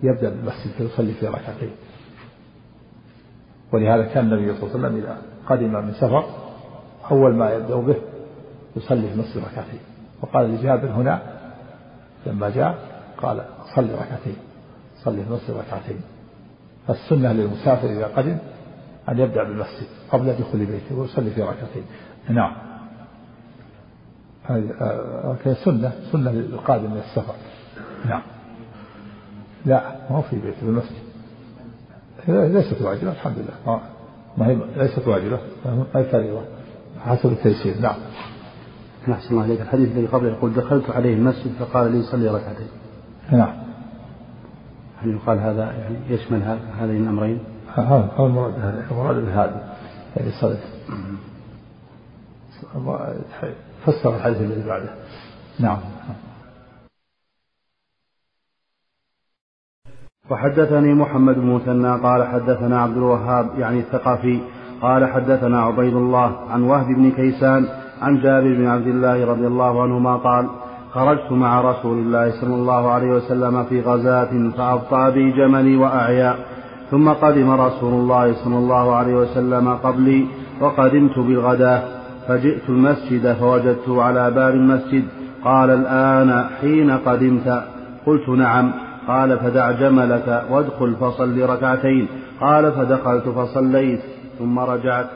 يبدأ 0.03 0.31
بالمسجد 0.31 0.71
فيصلي 0.79 1.13
في 1.13 1.27
ركعتين 1.27 1.71
ولهذا 3.75 4.03
كان 4.03 4.33
النبي 4.33 4.55
صلى 4.55 4.63
الله 4.63 4.87
عليه 4.87 4.87
وسلم 4.87 4.97
إذا 4.97 5.17
قدم 5.49 5.85
من 5.85 5.93
سفر 5.93 6.25
أول 7.11 7.35
ما 7.35 7.53
يبدأ 7.53 7.77
به 7.77 7.97
يصلي 8.77 9.09
في 9.09 9.15
المسجد 9.15 9.39
ركعتين. 9.39 9.81
وقال 10.23 10.55
لجابر 10.55 10.89
هنا. 10.89 11.23
لما 12.27 12.51
جاء 12.51 12.79
قال 13.23 13.45
صل 13.77 13.91
ركعتين. 13.93 14.37
صلي 15.05 15.23
في 15.23 15.29
المسجد 15.29 15.51
ركعتين. 15.51 16.01
فالسنة 16.87 17.33
للمسافر 17.33 17.89
إذا 17.89 18.07
قدم 18.07 18.39
أن 19.09 19.19
يبدأ 19.19 19.43
بالمسجد 19.43 19.87
قبل 20.13 20.33
دخول 20.33 20.67
بيته 20.67 20.99
ويصلي 20.99 21.31
في 21.31 21.43
ركعتين. 21.43 21.85
نعم. 22.29 22.53
هذه 24.45 24.71
آه، 24.81 25.55
سنة 25.65 25.93
سنة 26.13 26.31
للقادم 26.31 26.91
من 26.91 26.99
السفر. 26.99 27.35
نعم. 28.09 28.23
لا 29.67 29.83
ما 30.11 30.17
هو 30.17 30.23
في 30.23 30.37
بيته 30.37 30.61
في 30.61 30.67
المسجد. 30.67 31.04
ليست 32.29 32.83
واجبة 32.83 33.11
الحمد 33.11 33.35
لله. 33.39 33.81
ما 34.39 34.47
هي 34.47 34.59
ليست 34.77 35.09
واجبة. 35.09 35.39
ما 35.65 35.87
هي 36.01 36.05
فريضة 36.05 36.41
حسب 37.05 37.33
التيسير. 37.33 37.81
نعم. 37.81 37.97
أحسن 39.13 39.31
الله 39.31 39.43
عليك 39.43 39.61
الحديث 39.61 39.93
الذي 39.93 40.07
قبله 40.07 40.31
يقول 40.31 40.55
دخلت 40.55 40.91
عليه 40.91 41.15
المسجد 41.15 41.53
فقال 41.59 41.93
لي 41.93 42.03
صلي 42.03 42.29
ركعتين 42.29 42.69
نعم. 43.33 43.55
هل 45.03 45.11
يقال 45.11 45.39
هذا 45.39 45.73
يعني 45.73 45.97
يشمل 46.09 46.59
هذين 46.81 47.03
الأمرين؟ 47.03 47.39
هذا 47.75 48.11
هو 48.17 48.27
المراد 48.27 48.55
المراد 48.91 49.17
بهذا. 49.17 49.75
يعني 50.17 50.31
صلي 50.41 50.57
فسر 53.87 54.17
الحديث 54.17 54.41
الذي 54.41 54.69
بعده. 54.69 54.89
نعم. 55.59 55.79
وحدثني 60.31 60.95
محمد 60.95 61.35
بن 61.35 61.55
مثنى 61.55 62.01
قال 62.03 62.27
حدثنا 62.27 62.83
عبد 62.83 62.97
الوهاب 62.97 63.47
يعني 63.59 63.79
الثقفي 63.79 64.39
قال 64.83 65.07
حدثنا 65.07 65.63
عبيد 65.63 65.95
الله 65.95 66.37
عن 66.51 66.63
وهب 66.63 66.87
بن 66.87 67.11
كيسان 67.11 67.67
عن 68.03 68.21
جابر 68.21 68.55
بن 68.55 68.67
عبد 68.67 68.87
الله 68.87 69.27
رضي 69.27 69.47
الله 69.47 69.83
عنهما 69.83 70.17
قال 70.17 70.47
خرجت 70.93 71.33
مع 71.33 71.61
رسول 71.61 71.99
الله 71.99 72.31
صلى 72.41 72.55
الله 72.55 72.91
عليه 72.91 73.11
وسلم 73.11 73.65
في 73.65 73.81
غزاة 73.81 74.51
فأبطأ 74.57 75.09
بي 75.09 75.31
جملي 75.31 75.77
وأعيا. 75.77 76.35
ثم 76.91 77.09
قدم 77.09 77.51
رسول 77.51 77.93
الله 77.93 78.33
صلى 78.45 78.59
الله 78.59 78.95
عليه 78.95 79.15
وسلم 79.15 79.69
قبلي 79.69 80.27
وقدمت 80.61 81.19
بالغداة. 81.19 81.83
فجئت 82.29 82.69
المسجد 82.69 83.33
فوجدته 83.33 84.03
على 84.03 84.31
باب 84.31 84.55
المسجد. 84.55 85.05
قال 85.45 85.71
الآن 85.71 86.45
حين 86.61 86.91
قدمت؟ 86.91 87.65
قلت 88.07 88.29
نعم. 88.29 88.84
قال 89.09 89.39
فدع 89.39 89.71
جملك 89.71 90.45
وادخل 90.51 90.95
فصل 91.01 91.41
ركعتين. 91.41 92.09
قال 92.41 92.73
فدخلت 92.73 93.29
فصليت 93.29 94.01
ثم 94.39 94.59
رجعت. 94.59 95.07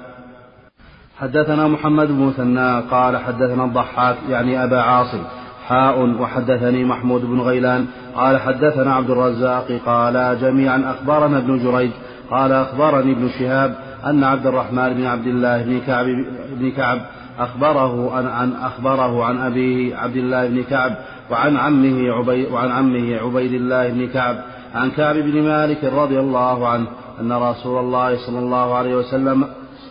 حدثنا 1.19 1.69
محمد 1.69 2.09
بن 2.09 2.27
مثنى 2.27 2.81
قال 2.81 3.17
حدثنا 3.17 3.65
الضحاك 3.65 4.17
يعني 4.29 4.65
أبا 4.65 4.81
عاصم 4.81 5.23
حاء 5.67 6.01
وحدثني 6.21 6.85
محمود 6.85 7.25
بن 7.25 7.41
غيلان. 7.41 7.87
قال 8.15 8.41
حدثنا 8.41 8.95
عبد 8.95 9.11
الرزاق 9.11 9.81
قال 9.87 10.39
جميعا 10.41 10.91
أخبرنا 10.91 11.39
ابن 11.39 11.59
جريج. 11.59 11.91
قال 12.31 12.53
أخبرني 12.53 13.13
ابن 13.13 13.29
شهاب 13.29 13.75
أن 14.07 14.25
عبد 14.25 14.47
الرحمن 14.47 14.95
بن 14.95 15.07
عبد 15.07 15.27
الله 15.27 15.63
بن 15.63 15.81
كعب 15.87 16.07
بن 16.61 16.71
كعب 16.71 16.99
أخبره 17.39 18.15
عن, 18.15 18.27
عن 18.27 18.53
أخبره 18.53 19.25
عن 19.25 19.39
أبيه 19.39 19.97
عبد 19.97 20.17
الله 20.17 20.47
بن 20.47 20.63
كعب 20.63 20.95
وعن 21.31 21.57
عمه 21.57 22.13
عبيد 22.13 22.53
وعن 22.53 22.71
عمه 22.71 23.17
عبيد 23.17 23.53
الله 23.53 23.89
بن 23.89 24.09
كعب 24.09 24.37
عن 24.75 24.91
كعب 24.91 25.17
بن 25.17 25.43
مالك 25.43 25.85
رضي 25.85 26.21
الله 26.21 26.69
عنه 26.69 26.87
أن 27.21 27.33
رسول 27.33 27.79
الله 27.79 28.17
صلى 28.27 28.39
الله 28.39 28.75
عليه 28.75 28.97
وسلم 28.97 29.45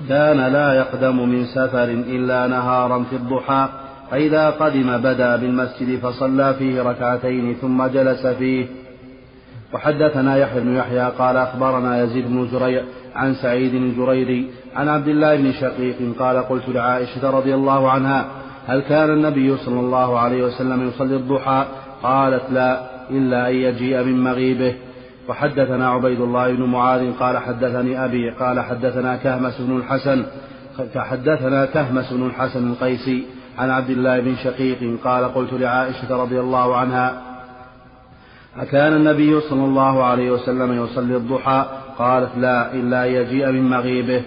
كان 0.10 0.38
لا 0.38 0.74
يقدم 0.74 1.30
من 1.30 1.46
سفر 1.46 1.84
إلا 1.84 2.48
نهارا 2.48 3.04
في 3.10 3.16
الضحى 3.16 3.70
فإذا 4.12 4.50
قدم 4.50 4.98
بدا 4.98 5.36
بالمسجد 5.36 6.00
فصلى 6.00 6.54
فيه 6.54 6.82
ركعتين 6.82 7.56
ثم 7.62 7.88
جلس 7.88 8.28
فيه 8.28 8.68
وحدثنا 9.74 10.38
يحيى 10.38 10.62
بن 10.62 10.76
يحيى 10.76 11.12
قال 11.20 11.38
أخبرنا 11.38 12.04
يزيد 12.04 12.28
بن 12.28 12.48
زريع 12.48 12.84
عن 13.16 13.34
سعيد 13.34 13.74
الجريري 13.74 14.50
عن 14.76 14.90
عبد 14.90 15.08
الله 15.08 15.36
بن 15.36 15.52
شقيق 15.52 15.96
قال 16.20 16.38
قلت 16.38 16.70
لعائشة 16.70 17.30
رضي 17.30 17.56
الله 17.56 17.92
عنها 17.92 18.26
هل 18.68 18.80
كان 18.80 19.10
النبي 19.10 19.58
صلى 19.58 19.80
الله 19.80 20.20
عليه 20.20 20.44
وسلم 20.44 20.88
يصلي 20.88 21.16
الضحى؟ 21.16 21.66
قالت 22.04 22.44
لا 22.52 22.82
إلا 23.10 23.50
أن 23.50 23.56
يجيء 23.56 24.04
من 24.04 24.24
مغيبه. 24.24 24.76
وحدثنا 25.30 25.90
عبيد 25.90 26.22
الله 26.22 26.54
بن 26.54 26.64
معاذ 26.64 27.14
قال 27.20 27.38
حدثني 27.38 28.06
أبي 28.06 28.30
قال 28.30 28.60
حدثنا 28.60 29.16
كهمس 29.16 29.62
بن 29.62 29.78
الحسن 29.78 30.26
حدثنا 30.96 31.66
كهمس 31.66 32.14
بن 32.14 32.26
الحسن 32.26 32.72
القيسي 32.72 33.26
عن 33.58 33.70
عبد 33.70 33.90
الله 33.90 34.20
بن 34.20 34.36
شقيق 34.36 35.00
قال 35.04 35.34
قلت 35.34 35.54
لعائشة 35.54 36.24
رضي 36.24 36.40
الله 36.40 36.78
عنها 36.78 37.22
أكان 38.60 38.94
النبي 38.94 39.42
صلى 39.42 39.66
الله 39.66 40.04
عليه 40.04 40.32
وسلم 40.32 40.84
يصلي 40.84 41.16
الضحى؟ 41.16 41.66
قالت 41.98 42.30
لا 42.38 42.74
إلا 42.74 43.06
يجيء 43.06 43.52
من 43.52 43.70
مغيبه. 43.70 44.22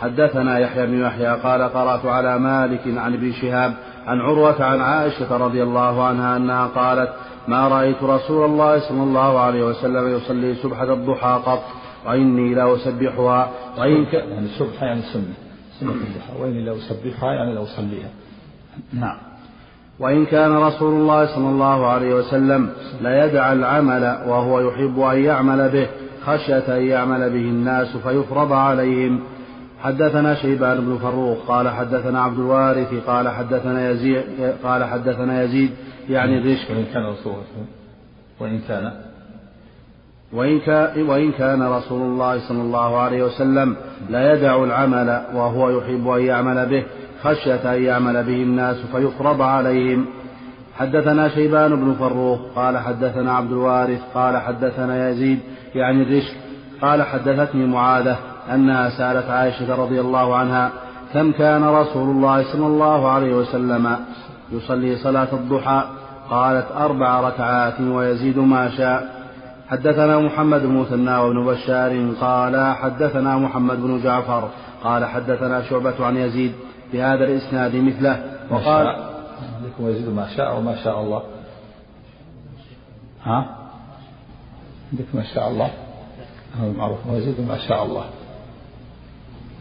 حدثنا 0.00 0.58
يحيى 0.58 0.86
بن 0.86 1.00
يحيى 1.00 1.36
قال 1.36 1.62
قرأت 1.62 2.06
على 2.06 2.38
مالك 2.38 2.80
عن 2.86 3.14
ابن 3.14 3.32
شهاب 3.32 3.74
عن 4.06 4.20
عروة 4.20 4.64
عن 4.64 4.80
عائشة 4.80 5.36
رضي 5.36 5.62
الله 5.62 6.04
عنها 6.04 6.36
أنها 6.36 6.66
قالت 6.66 7.12
ما 7.48 7.68
رأيت 7.68 8.02
رسول 8.02 8.44
الله 8.44 8.78
صلى 8.78 9.02
الله 9.02 9.40
عليه 9.40 9.64
وسلم 9.64 10.16
يصلي 10.16 10.54
سبحة 10.54 10.92
الضحى 10.92 11.40
قط 11.46 11.62
وإني 12.06 12.54
لأسبحها 12.54 13.50
وإن 13.78 14.04
ك... 14.04 14.14
يعني 14.14 14.46
السبحة 14.46 14.86
يعني 14.86 15.00
السنة 15.00 15.34
سنة 15.80 15.90
الضحى. 15.90 16.42
وإني 16.42 16.64
لأسبحها 16.64 17.32
يعني 17.32 17.54
لأصليها 17.54 18.10
نعم. 18.92 19.16
وإن 20.00 20.26
كان 20.26 20.52
رسول 20.52 21.00
الله 21.00 21.26
صلى 21.26 21.48
الله 21.48 21.86
عليه 21.86 22.14
وسلم 22.14 22.70
لا 23.00 23.26
يدع 23.26 23.52
العمل 23.52 24.18
وهو 24.26 24.60
يحب 24.60 25.00
أن 25.00 25.24
يعمل 25.24 25.68
به 25.68 25.86
خشية 26.26 26.76
أن 26.76 26.82
يعمل 26.82 27.30
به 27.30 27.40
الناس 27.40 27.96
فيفرض 27.96 28.52
عليهم. 28.52 29.20
حدثنا 29.82 30.34
شيبان 30.34 30.80
بن 30.80 30.98
فروخ 31.02 31.38
قال 31.48 31.68
حدثنا 31.68 32.22
عبد 32.22 32.38
الوارث 32.38 32.94
قال 33.06 33.28
حدثنا 33.28 33.90
يزيد 33.90 34.22
قال 34.64 34.84
حدثنا 34.84 35.42
يزيد 35.42 35.70
يعني 36.08 36.38
الرشك 36.38 36.70
وإن 36.70 36.84
كان 36.94 37.06
رسول 37.06 37.34
وإن 38.40 38.60
كان. 38.68 38.92
وإن 40.32 40.60
كان, 40.60 41.08
وإن 41.08 41.32
كان 41.32 41.62
رسول 41.62 42.02
الله 42.02 42.48
صلى 42.48 42.60
الله 42.60 42.96
عليه 42.96 43.24
وسلم 43.24 43.76
لا 44.10 44.34
يدع 44.34 44.64
العمل 44.64 45.22
وهو 45.34 45.78
يحب 45.78 46.08
أن 46.08 46.22
يعمل 46.22 46.66
به 46.66 46.84
خشية 47.24 47.74
أن 47.74 47.82
يعمل 47.82 48.22
به 48.22 48.42
الناس 48.42 48.76
فيفرض 48.92 49.42
عليهم. 49.42 50.06
حدثنا 50.78 51.28
شيبان 51.28 51.76
بن 51.76 51.94
فروخ 51.94 52.38
قال 52.56 52.78
حدثنا 52.78 53.32
عبد 53.32 53.52
الوارث 53.52 54.00
قال 54.14 54.36
حدثنا 54.36 55.08
يزيد 55.08 55.40
يعني 55.74 56.02
الرشك 56.02 56.34
قال 56.82 57.02
حدثتني 57.02 57.66
معاذة 57.66 58.16
أنها 58.54 58.90
سألت 58.90 59.30
عائشة 59.30 59.74
رضي 59.74 60.00
الله 60.00 60.36
عنها 60.36 60.70
كم 61.14 61.32
كان 61.32 61.64
رسول 61.64 62.10
الله 62.10 62.52
صلى 62.52 62.66
الله 62.66 63.08
عليه 63.08 63.34
وسلم 63.34 63.96
يصلي 64.52 64.96
صلاة 64.96 65.28
الضحى؟ 65.32 65.84
قالت 66.30 66.66
أربع 66.76 67.20
ركعات 67.20 67.80
ويزيد 67.80 68.38
ما 68.38 68.70
شاء. 68.76 69.20
حدثنا 69.70 70.18
محمد 70.18 70.62
بن 70.62 70.76
مثنى 70.76 71.16
وابن 71.16 71.44
بشار 71.44 72.12
قال 72.20 72.74
حدثنا 72.74 73.38
محمد 73.38 73.82
بن 73.82 74.00
جعفر 74.02 74.48
قال 74.84 75.04
حدثنا 75.04 75.62
شعبة 75.62 76.06
عن 76.06 76.16
يزيد 76.16 76.52
بهذا 76.92 77.24
الإسناد 77.24 77.76
مثله. 77.76 78.38
وقال 78.50 78.86
عندكم 79.56 79.88
يزيد 79.88 80.08
ما 80.08 80.36
شاء 80.36 80.58
وما 80.58 80.84
شاء 80.84 81.00
الله. 81.00 81.22
ها؟ 83.22 83.56
عندك 84.92 85.14
ما 85.14 85.24
شاء 85.34 85.48
الله. 85.48 85.70
هذا 86.58 86.72
معروف. 86.72 87.06
ويزيد 87.06 87.40
ما 87.40 87.58
شاء 87.58 87.84
الله. 87.84 88.04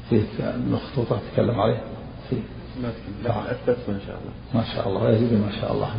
في 0.09 0.24
المخطوطة 0.39 1.19
تتكلم 1.19 1.59
عليه. 1.62 1.81
في 2.29 2.36
ما 2.81 2.91
لا 3.24 3.51
أثبت 3.51 3.77
ما 3.88 4.00
شاء 4.07 4.17
الله. 4.19 4.33
ما 4.53 4.63
شاء 4.75 4.88
الله. 4.88 5.03
ويزيد 5.03 5.33
ما 5.33 5.51
شاء 5.62 5.71
الله. 5.74 5.95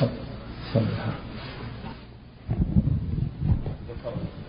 سم 0.00 0.08
سم 0.72 0.86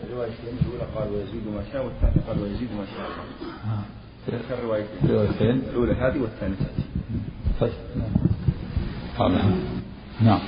الروايتين 0.03 0.57
الأولى 0.61 0.85
قال 0.95 1.07
ويزيد 1.13 1.47
ما 1.47 1.63
شاء 1.71 1.85
والثانية 1.85 2.27
قال 2.27 2.41
ويزيد 2.41 2.69
ما 2.71 2.85
شاء 2.85 3.05
الله. 3.05 3.25
الأولى 5.69 5.93
هذه 5.93 6.21
والثانية. 6.21 6.55
تأتي 6.55 6.83
طيب 7.61 7.71
نعم. 7.95 9.55
نعم 10.21 10.39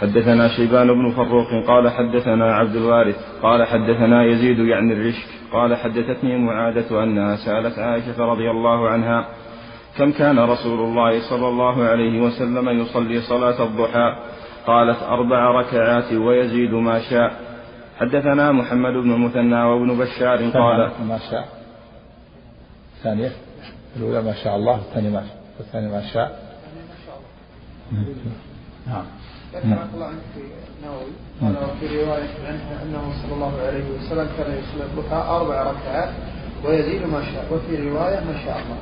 حدثنا 0.00 0.48
شيبان 0.48 0.94
بن 0.94 1.10
فروق 1.10 1.66
قال 1.66 1.90
حدثنا 1.90 2.54
عبد 2.54 2.76
الوارث 2.76 3.16
قال 3.42 3.66
حدثنا 3.66 4.24
يزيد 4.24 4.58
يعني 4.58 4.92
الرشك 4.92 5.28
قال 5.52 5.76
حدثتني 5.76 6.38
معاذة 6.38 7.02
أنها 7.02 7.36
سألت 7.36 7.78
عائشة 7.78 8.24
رضي 8.24 8.50
الله 8.50 8.88
عنها 8.88 9.28
كم 9.98 10.12
كان 10.12 10.38
رسول 10.38 10.78
الله 10.78 11.30
صلى 11.30 11.48
الله 11.48 11.84
عليه 11.84 12.20
وسلم 12.20 12.68
يصلي 12.68 13.20
صلاة 13.20 13.64
الضحى؟ 13.64 14.16
قالت 14.66 15.02
أربع 15.02 15.60
ركعات 15.60 16.12
ويزيد 16.12 16.74
ما 16.74 17.00
شاء. 17.10 17.32
حدثنا 18.00 18.52
محمد 18.52 18.92
بن 18.92 19.12
المثنى 19.12 19.62
وابن 19.62 19.98
بشار 19.98 20.50
قال 20.50 20.90
ما 21.08 21.18
شاء. 21.30 21.59
الثانية 23.00 23.32
الأولى 23.96 24.22
ما 24.22 24.34
شاء 24.44 24.56
الله 24.56 24.76
الثانية 24.76 25.10
ما 25.10 25.20
شاء 25.20 25.36
الثانية 25.60 25.88
ما 25.88 26.02
شاء. 26.12 26.50
نعم. 28.86 29.04
ذكر 29.54 29.94
الله 29.94 30.06
عنك 30.06 30.18
في 30.34 30.40
النووي 30.80 31.12
قال 31.40 31.70
وفي 31.70 32.04
رواية 32.04 32.28
عنه 32.46 32.82
أنه 32.82 33.12
صلى 33.22 33.34
الله 33.34 33.52
عليه 33.66 33.84
وسلم 33.84 34.28
كان 34.38 34.58
يصلي 34.58 34.84
الضحى 34.84 35.16
أربع 35.16 35.62
ركعات 35.62 36.14
ويزيد 36.64 37.02
ما 37.02 37.24
شاء 37.24 37.46
وفي 37.52 37.88
رواية 37.88 38.20
ما 38.20 38.44
شاء 38.44 38.60
الله. 38.62 38.78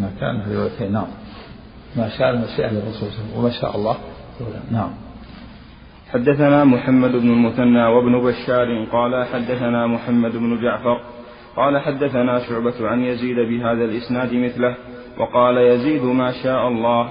ما 0.00 0.10
كان 0.20 0.42
في 0.44 0.56
روايتين 0.56 0.92
نعم. 0.92 1.06
ما 1.96 2.08
شاء 2.08 2.30
المشيئة 2.30 2.70
للرسول 2.70 3.08
وما 3.36 3.50
شاء 3.50 3.76
الله. 3.76 3.96
نعم. 4.70 4.90
حدثنا 6.12 6.64
محمد 6.64 7.10
بن 7.10 7.30
المثنى 7.30 7.86
وابن 7.86 8.20
بشار 8.20 8.84
قال 8.92 9.26
حدثنا 9.26 9.86
محمد 9.86 10.32
بن 10.32 10.62
جعفر 10.62 11.15
قال 11.56 11.78
حدثنا 11.78 12.38
شعبة 12.38 12.88
عن 12.88 13.00
يزيد 13.00 13.36
بهذا 13.36 13.84
الإسناد 13.84 14.34
مثله 14.34 14.74
وقال 15.18 15.56
يزيد 15.56 16.02
ما 16.02 16.32
شاء 16.42 16.68
الله. 16.68 17.08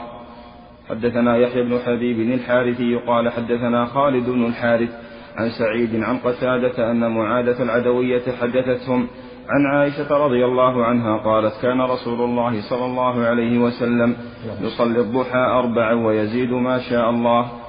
حدثنا 0.90 1.38
يحيى 1.38 1.64
بن 1.64 1.80
حبيب 1.86 2.20
الحارثي 2.20 2.96
قال 2.96 3.30
حدثنا 3.30 3.86
خالد 3.86 4.30
بن 4.30 4.46
الحارث 4.46 4.90
عن 5.38 5.50
سعيد 5.50 6.04
عن 6.04 6.18
قتادة 6.18 6.92
أن 6.92 7.12
معادة 7.12 7.64
العدوية 7.64 8.24
حدثتهم. 8.42 9.08
عن 9.50 9.66
عائشة 9.66 10.26
رضي 10.26 10.46
الله 10.46 10.86
عنها 10.86 11.18
قالت 11.18 11.54
كان 11.62 11.82
رسول 11.82 12.22
الله 12.22 12.62
صلى 12.62 12.86
الله 12.86 13.26
عليه 13.26 13.60
وسلم 13.60 14.16
يصلي 14.62 15.00
الضحى 15.00 15.38
أربعا 15.38 15.94
ويزيد 15.94 16.52
ما 16.52 16.80
شاء 16.80 17.10
الله. 17.10 17.65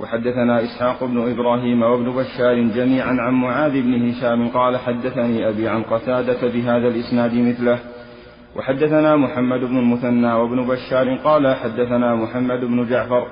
وحدثنا 0.00 0.64
إسحاق 0.64 1.04
بن 1.04 1.30
إبراهيم 1.30 1.82
وابن 1.82 2.10
بشار 2.10 2.54
جميعا 2.54 3.16
عن 3.20 3.34
معاذ 3.34 3.72
بن 3.72 4.08
هشام 4.08 4.48
قال 4.48 4.76
حدثني 4.76 5.48
أبي 5.48 5.68
عن 5.68 5.82
قتادة 5.82 6.48
بهذا 6.48 6.88
الإسناد 6.88 7.34
مثله. 7.34 7.78
وحدثنا 8.56 9.16
محمد 9.16 9.60
بن 9.60 9.78
المثنى 9.78 10.32
وابن 10.32 10.66
بشار 10.66 11.16
قال 11.16 11.54
حدثنا 11.54 12.14
محمد 12.14 12.60
بن 12.60 12.86
جعفر 12.88 13.26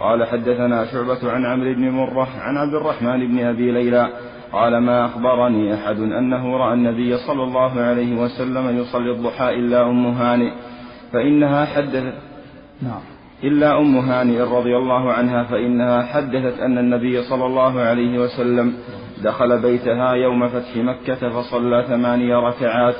قال 0.00 0.24
حدثنا 0.24 0.84
شعبة 0.84 1.32
عن 1.32 1.46
عمرو 1.46 1.74
بن 1.74 1.90
مرة 1.90 2.28
عن 2.40 2.56
عبد 2.56 2.74
الرحمن 2.74 3.26
بن 3.28 3.44
أبي 3.44 3.70
ليلى 3.70 4.08
قال 4.52 4.78
ما 4.78 5.06
أخبرني 5.06 5.74
أحد 5.74 5.98
أنه 5.98 6.56
رأى 6.56 6.74
النبي 6.74 7.16
صلى 7.16 7.42
الله 7.42 7.80
عليه 7.80 8.16
وسلم 8.16 8.78
يصلي 8.78 9.10
الضحى 9.10 9.54
إلا 9.54 9.90
أم 9.90 10.06
هانئ 10.06 10.52
فإنها 11.12 11.64
حدثت 11.64 12.14
نعم. 12.82 13.17
إلا 13.44 13.78
أم 13.78 13.96
هانئ 13.96 14.40
رضي 14.40 14.76
الله 14.76 15.12
عنها 15.12 15.44
فإنها 15.44 16.02
حدثت 16.02 16.60
أن 16.60 16.78
النبي 16.78 17.22
صلى 17.22 17.46
الله 17.46 17.80
عليه 17.80 18.18
وسلم 18.18 18.74
دخل 19.22 19.62
بيتها 19.62 20.12
يوم 20.12 20.48
فتح 20.48 20.76
مكة 20.76 21.28
فصلى 21.30 21.84
ثماني 21.88 22.34
ركعات. 22.34 22.94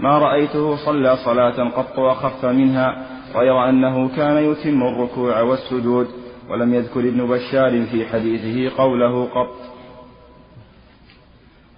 ما 0.00 0.18
رأيته 0.18 0.76
صلى 0.76 1.16
صلاة 1.16 1.68
قط 1.68 1.98
وخف 1.98 2.44
منها 2.44 3.06
غير 3.34 3.68
أنه 3.68 4.08
كان 4.16 4.36
يتم 4.52 4.82
الركوع 4.82 5.40
والسجود 5.40 6.06
ولم 6.50 6.74
يذكر 6.74 7.00
ابن 7.00 7.26
بشار 7.26 7.82
في 7.86 8.06
حديثه 8.06 8.76
قوله 8.76 9.24
قط. 9.24 9.54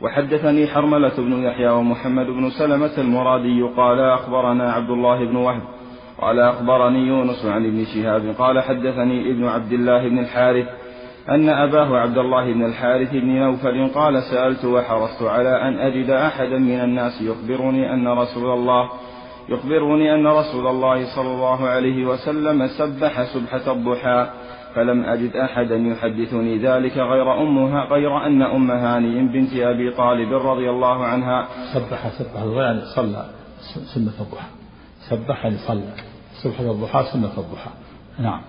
وحدثني 0.01 0.66
حرملة 0.66 1.16
بن 1.18 1.42
يحيى 1.42 1.68
ومحمد 1.68 2.27
بن 2.27 2.51
سلمة 2.51 2.99
المرادي 2.99 3.62
قال 3.62 4.01
أخبرنا 4.01 4.73
عبد 4.73 4.90
الله 4.90 5.25
بن 5.25 5.37
وهب 5.37 5.62
قال 6.21 6.41
أخبرني 6.41 6.99
يونس 6.99 7.47
عن 7.47 7.67
ابن 7.67 7.85
شهاب 7.85 8.35
قال 8.39 8.61
حدثني 8.63 9.31
ابن 9.31 9.45
عبد 9.45 9.73
الله 9.73 10.09
بن 10.09 10.19
الحارث 10.19 10.67
أن 11.29 11.49
أباه 11.49 11.99
عبد 11.99 12.19
الله 12.19 12.53
بن 12.53 12.65
الحارث 12.65 13.11
بن 13.13 13.29
نوفل 13.29 13.89
قال 13.95 14.23
سألت 14.23 14.65
وحرصت 14.65 15.23
على 15.23 15.63
أن 15.63 15.79
أجد 15.79 16.11
أحدا 16.11 16.59
من 16.59 16.81
الناس 16.81 17.23
يخبرني 17.23 17.95
أن 17.95 18.09
رسول 18.09 18.53
الله 18.53 18.91
يخبرني 19.49 20.15
أن 20.15 20.27
رسول 20.27 20.67
الله 20.67 21.17
صلى 21.17 21.35
الله 21.35 21.69
عليه 21.69 22.07
وسلم 22.07 22.67
سبح 22.67 23.23
سبحة 23.23 23.73
الضحى 23.73 24.31
فلم 24.75 25.05
أجد 25.05 25.37
أحدا 25.37 25.77
يحدثني 25.77 26.59
ذلك 26.59 26.97
غير 26.99 27.43
أمها 27.43 27.85
غير 27.85 28.27
أن 28.27 28.43
أم 28.43 28.71
هاني 28.71 29.33
بنت 29.33 29.57
أبي 29.57 29.91
طالب 29.91 30.33
رضي 30.33 30.71
الله 30.71 31.05
عنها. 31.05 31.49
سبح 31.75 32.09
سبح 32.09 32.43
يعني 32.57 32.81
صلى 32.81 33.25
سنة 33.95 34.13
الضحى 34.21 34.49
سبح 35.09 35.45
يعني 35.45 35.57
صلى. 35.57 36.10
سبحة 36.42 36.70
الضحى 36.70 37.05
سنة 37.12 37.33
الضحى. 37.38 37.70
نعم. 38.18 38.40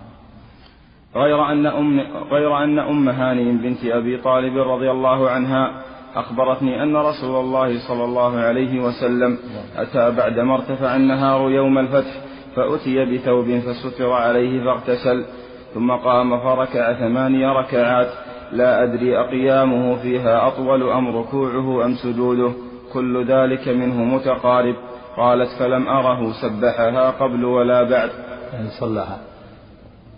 غير 1.15 1.51
أن 1.51 1.65
أم 1.65 1.99
غير 2.31 2.63
أن 2.63 2.79
أم 2.79 3.09
هاني 3.09 3.51
بنت 3.51 3.85
أبي 3.85 4.17
طالب 4.17 4.57
رضي 4.57 4.91
الله 4.91 5.29
عنها 5.29 5.71
أخبرتني 6.15 6.83
أن 6.83 6.95
رسول 6.95 7.39
الله 7.45 7.87
صلى 7.87 8.03
الله 8.03 8.37
عليه 8.37 8.79
وسلم 8.79 9.37
أتى 9.75 10.11
بعدما 10.11 10.55
ارتفع 10.55 10.95
النهار 10.95 11.49
يوم 11.51 11.77
الفتح 11.77 12.13
فأتي 12.55 13.05
بثوب 13.05 13.59
فستر 13.59 14.11
عليه 14.11 14.63
فاغتسل 14.63 15.25
ثم 15.73 15.91
قام 15.91 16.39
فركع 16.39 16.93
ثماني 16.93 17.45
ركعات. 17.45 18.07
لا 18.51 18.83
أدري 18.83 19.19
أقيامه 19.19 19.95
فيها 19.95 20.47
أطول 20.47 20.89
أم 20.89 21.17
ركوعه 21.17 21.85
أم 21.85 21.95
سجوده 21.95 22.51
كل 22.93 23.25
ذلك 23.25 23.67
منه 23.67 24.03
متقارب. 24.03 24.75
قالت 25.17 25.49
فلم 25.59 25.87
أره 25.87 26.33
سبحها 26.41 27.11
قبل 27.11 27.45
ولا 27.45 27.83
بعد. 27.83 28.11
يعني 28.53 28.69
صلاها 28.79 29.21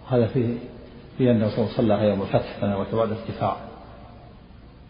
هذا 0.09 0.27
فيه 0.27 0.57
في 1.17 1.31
أنه 1.31 1.67
صلى 1.77 1.93
يوم 2.07 2.21
الفتح 2.21 2.57
فنوت 2.61 2.95
بعد 2.95 3.09
ارتفاع. 3.09 3.57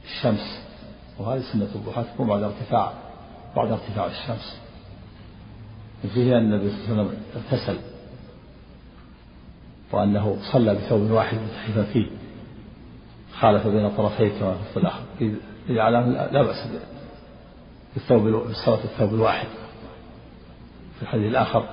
الشمس 0.05 0.63
وهذه 1.19 1.41
سنة 1.53 1.67
الضحى 1.75 2.03
تكون 2.03 2.27
بعد 2.27 2.43
ارتفاع 2.43 2.93
بعد 3.55 3.71
ارتفاع 3.71 4.05
الشمس. 4.05 4.61
وفيه 6.05 6.37
أن 6.37 6.53
النبي 6.53 6.69
صلى 6.69 6.91
الله 6.91 7.03
عليه 7.03 7.03
وسلم 7.03 7.23
اغتسل. 7.35 7.77
وأنه 9.91 10.37
صلى 10.51 10.75
بثوب 10.75 11.11
واحد 11.11 11.37
متحفا 11.37 11.83
فيه. 11.83 12.07
خالف 13.39 13.67
بين 13.67 13.89
طرفيه 13.89 14.39
كما 14.39 14.55
في 15.19 15.31
في 15.67 15.79
على 15.79 15.97
لا 16.31 16.43
بأس 16.43 16.67
بالثوب 17.93 18.21
بالصلاة 18.21 18.83
الثوب 18.83 19.13
الواحد. 19.13 19.47
في 21.03 21.09
الحديث 21.09 21.31
الآخر. 21.31 21.63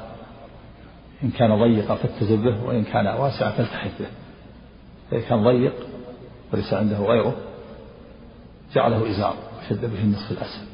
إن 1.24 1.30
كان 1.30 1.62
ضيقا 1.62 1.94
فاتزل 1.94 2.36
به 2.36 2.64
وإن 2.64 2.84
كان 2.84 3.06
واسعا 3.06 3.50
فالتحف 3.50 3.98
به. 4.00 4.06
فإن 5.10 5.22
كان 5.22 5.44
ضيق 5.44 5.74
وليس 6.52 6.74
عنده 6.74 6.98
غيره 6.98 7.36
جعله 8.74 9.10
إزار 9.10 9.34
وشد 9.58 9.80
به 9.80 10.02
النصف 10.02 10.32
الأسفل. 10.32 10.66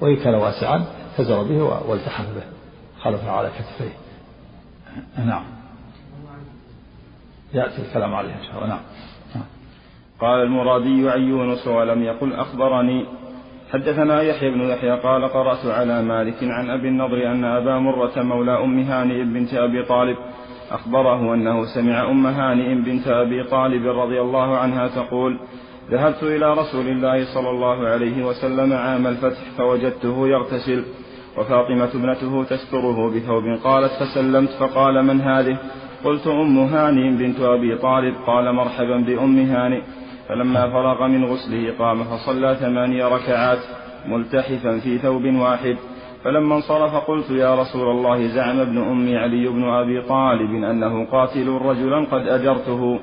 وإن 0.00 0.16
كان 0.16 0.34
واسعا 0.34 0.84
اتزر 1.14 1.42
به 1.42 1.62
والتحف 1.62 2.34
به. 2.34 2.42
خلفه 3.02 3.30
على 3.30 3.50
كتفيه. 3.58 3.94
نعم. 5.18 5.44
يأتي 7.54 7.82
الكلام 7.82 8.14
عليه 8.14 8.34
إن 8.34 8.44
شاء 8.44 8.54
الله. 8.54 8.66
نعم. 8.66 8.80
قال 10.20 10.42
المرادي 10.42 11.10
عن 11.10 11.20
يونس 11.20 11.66
ولم 11.66 12.02
يقل 12.02 12.32
أخبرني 12.32 13.06
حدثنا 13.74 14.22
يحيى 14.22 14.50
بن 14.50 14.60
يحيى 14.60 14.90
قال 14.90 15.24
قرأت 15.24 15.66
على 15.66 16.02
مالك 16.02 16.34
عن 16.42 16.70
أبي 16.70 16.88
النضر 16.88 17.26
أن 17.32 17.44
أبا 17.44 17.78
مرة 17.78 18.22
مولى 18.22 18.64
أم 18.64 18.78
هانئ 18.78 19.24
بنت 19.24 19.54
أبي 19.54 19.82
طالب 19.82 20.16
أخبره 20.70 21.34
أنه 21.34 21.64
سمع 21.64 22.10
أم 22.10 22.26
هانئ 22.26 22.74
بنت 22.74 23.08
أبي 23.08 23.44
طالب 23.44 23.86
رضي 23.86 24.20
الله 24.20 24.56
عنها 24.56 24.88
تقول 24.88 25.38
ذهبت 25.90 26.22
إلى 26.22 26.52
رسول 26.52 26.88
الله 26.88 27.34
صلى 27.34 27.50
الله 27.50 27.88
عليه 27.88 28.26
وسلم 28.26 28.72
عام 28.72 29.06
الفتح 29.06 29.40
فوجدته 29.58 30.28
يغتسل 30.28 30.84
وفاطمة 31.38 31.90
ابنته 31.94 32.44
تستره 32.44 33.10
بثوب 33.10 33.44
قالت 33.64 33.92
فسلمت. 33.92 34.50
فقال 34.50 35.02
من 35.04 35.20
هذه؟ 35.20 35.56
قلت 36.04 36.26
أم 36.26 36.58
هانئ 36.58 37.16
بنت 37.16 37.40
أبي 37.40 37.78
طالب. 37.78 38.14
قال 38.26 38.52
مرحبا 38.52 38.96
بأم 38.96 39.38
هانئ. 39.38 39.82
فلما 40.28 40.70
فرغ 40.70 41.06
من 41.06 41.24
غسله 41.24 41.74
قام 41.78 42.04
فصلى 42.04 42.56
ثماني 42.60 43.02
ركعات 43.02 43.58
ملتحفا 44.06 44.78
في 44.78 44.98
ثوب 44.98 45.24
واحد. 45.24 45.76
فلما 46.24 46.56
انصرف 46.56 46.94
قلت 46.94 47.30
يا 47.30 47.54
رسول 47.54 47.90
الله 47.90 48.26
زعم 48.26 48.60
ابن 48.60 48.78
أمي 48.78 49.16
علي 49.16 49.48
بن 49.48 49.64
أبي 49.64 50.02
طالب 50.02 50.50
أنه 50.64 51.06
قاتل 51.06 51.48
رجلا 51.48 52.06
قد 52.12 52.28
أجرته 52.28 53.00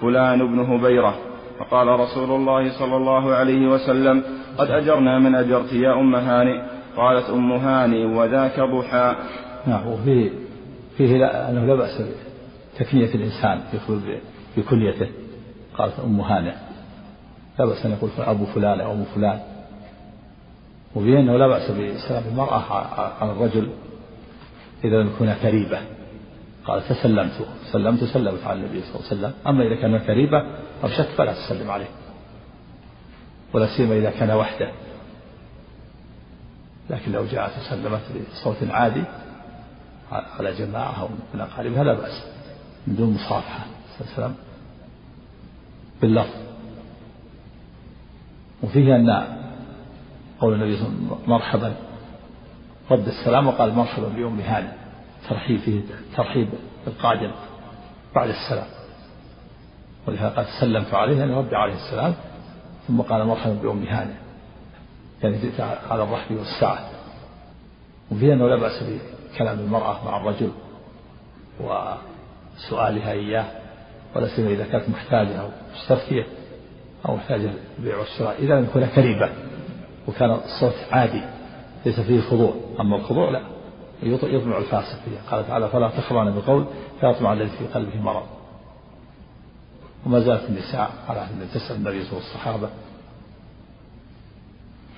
فلان 0.00 0.38
بن 0.38 0.58
هبيرة. 0.58 1.14
فقال 1.58 1.88
رسول 1.88 2.30
الله 2.30 2.78
صلى 2.78 2.96
الله 2.96 3.34
عليه 3.34 3.68
وسلم 3.68 4.22
قد 4.58 4.70
أجرنا 4.70 5.18
من 5.18 5.34
أجرت 5.34 5.72
يا 5.72 6.00
أم 6.00 6.14
هانئ. 6.14 6.62
قالت 6.96 7.30
أم 7.30 7.52
هانئ 7.52 8.04
وذاك 8.04 8.60
ضحى. 8.60 9.16
نعم 9.66 9.86
وفيه 9.86 10.30
فيه 10.96 11.16
لا 11.16 11.50
أنه 11.50 11.66
لا 11.66 11.74
بأس 11.74 12.02
بتكنية 12.74 13.14
الإنسان 13.14 13.60
بكنيته 14.56 15.21
قالت 15.78 16.00
أم 16.00 16.20
هانئ 16.20 16.54
لا 17.58 17.64
بأس 17.64 17.86
أن 17.86 17.92
يقول 17.92 18.10
أبو 18.18 18.46
فلان 18.46 18.80
أو 18.80 18.92
أم 18.92 19.04
فلان. 19.14 19.40
وفيه 20.94 21.20
أنه 21.20 21.36
لا 21.36 21.46
بأس 21.46 21.70
بسلام 21.70 22.22
المرأة 22.30 22.62
على 23.20 23.32
الرجل 23.32 23.70
إذا 24.84 24.96
لم 24.96 25.06
يكون 25.06 25.34
كريبة. 25.34 25.80
قال 26.64 26.88
تسلمت 26.88 27.46
سلمت 27.72 28.04
سلمت 28.04 28.44
على 28.44 28.60
النبي 28.60 28.82
صلى 28.82 28.94
الله 28.94 29.06
عليه 29.10 29.16
وسلم. 29.16 29.32
أما 29.46 29.66
إذا 29.66 29.74
كان 29.74 29.98
كريبة 29.98 30.38
أو 30.84 30.88
شك 30.88 31.08
فلا 31.18 31.32
تسلم 31.32 31.70
عليه. 31.70 31.88
ولا 33.52 33.76
سيما 33.76 33.94
إذا 33.96 34.10
كان 34.10 34.30
وحده. 34.30 34.70
لكن 36.90 37.12
لو 37.12 37.24
جاءت 37.26 37.52
وسلمت 37.58 38.00
بصوت 38.32 38.56
عادي 38.70 39.02
على 40.12 40.52
جماعة 40.52 41.02
أو 41.02 41.08
من 41.34 41.40
أقاربها 41.40 41.84
لا 41.84 41.92
بأس 41.92 42.22
من 42.86 42.96
دون 42.96 43.14
مصافحة 43.14 43.66
وسلم. 44.00 44.34
باللفظ 46.02 46.34
وفيه 48.62 48.96
أن 48.96 49.26
قول 50.40 50.54
النبي 50.54 50.76
صلى 50.76 50.86
الله 50.86 50.96
عليه 50.96 51.14
وسلم 51.14 51.30
مرحبا 51.30 51.74
رد 52.90 53.06
السلام 53.08 53.46
وقال 53.46 53.74
مرحبا 53.74 54.08
بأم 54.08 54.40
هانئ 54.40 54.68
ترحيب 55.28 55.60
فيه 55.60 55.80
ترحيب 56.16 56.48
بالقادم 56.84 57.30
بعد 58.14 58.28
السلام. 58.28 58.66
ولهذا 60.06 60.28
قال 60.28 60.46
سلمت 60.60 60.94
عليه 60.94 61.24
أن 61.24 61.30
رد 61.30 61.54
عليه 61.54 61.74
السلام 61.74 62.14
ثم 62.88 63.00
قال 63.00 63.26
مرحبا 63.26 63.54
بأم 63.54 63.82
هانئ 63.82 64.14
يعني 65.22 65.38
جئت 65.38 65.60
على 65.60 66.02
الرحب 66.02 66.36
والسعة. 66.36 66.90
وفيه 68.12 68.32
أنه 68.32 68.48
لا 68.48 68.56
بأس 68.56 68.82
بكلام 68.82 69.58
المرأة 69.58 70.04
مع 70.04 70.16
الرجل 70.16 70.52
وسؤالها 71.60 73.12
إياه. 73.12 73.61
ولا 74.16 74.36
سيما 74.36 74.50
إذا 74.50 74.64
كانت 74.64 74.88
محتاجة 74.88 75.40
أو 75.40 75.48
مستفتية 75.74 76.26
أو 77.08 77.16
محتاجة 77.16 77.50
للبيع 77.78 77.98
والشراء 77.98 78.36
إذا 78.38 78.54
لم 78.54 78.64
يكون 78.64 78.86
كريبة 78.86 79.30
وكان 80.08 80.30
الصوت 80.30 80.74
عادي 80.90 81.22
ليس 81.86 82.00
فيه 82.00 82.20
خضوع. 82.20 82.54
أما 82.80 82.96
الخضوع 82.96 83.30
لا 83.30 83.40
يطمع 84.02 84.58
الفاسق 84.58 84.98
فيها. 85.04 85.20
قال 85.30 85.46
تعالى 85.48 85.68
فلا 85.68 85.88
تخضعن 85.88 86.34
بقول 86.34 86.66
فيطمع 87.00 87.32
الذي 87.32 87.50
في 87.58 87.66
قلبه 87.66 88.00
مرض. 88.00 88.26
وما 90.06 90.20
زالت 90.20 90.48
النساء 90.48 90.90
على 91.08 91.20
أن 91.20 91.48
تسأل 91.54 91.76
النبي 91.76 92.04
صلى 92.04 92.10
الله 92.10 92.10
عليه 92.10 92.10
وسلم 92.10 92.18
الصحابة. 92.18 92.68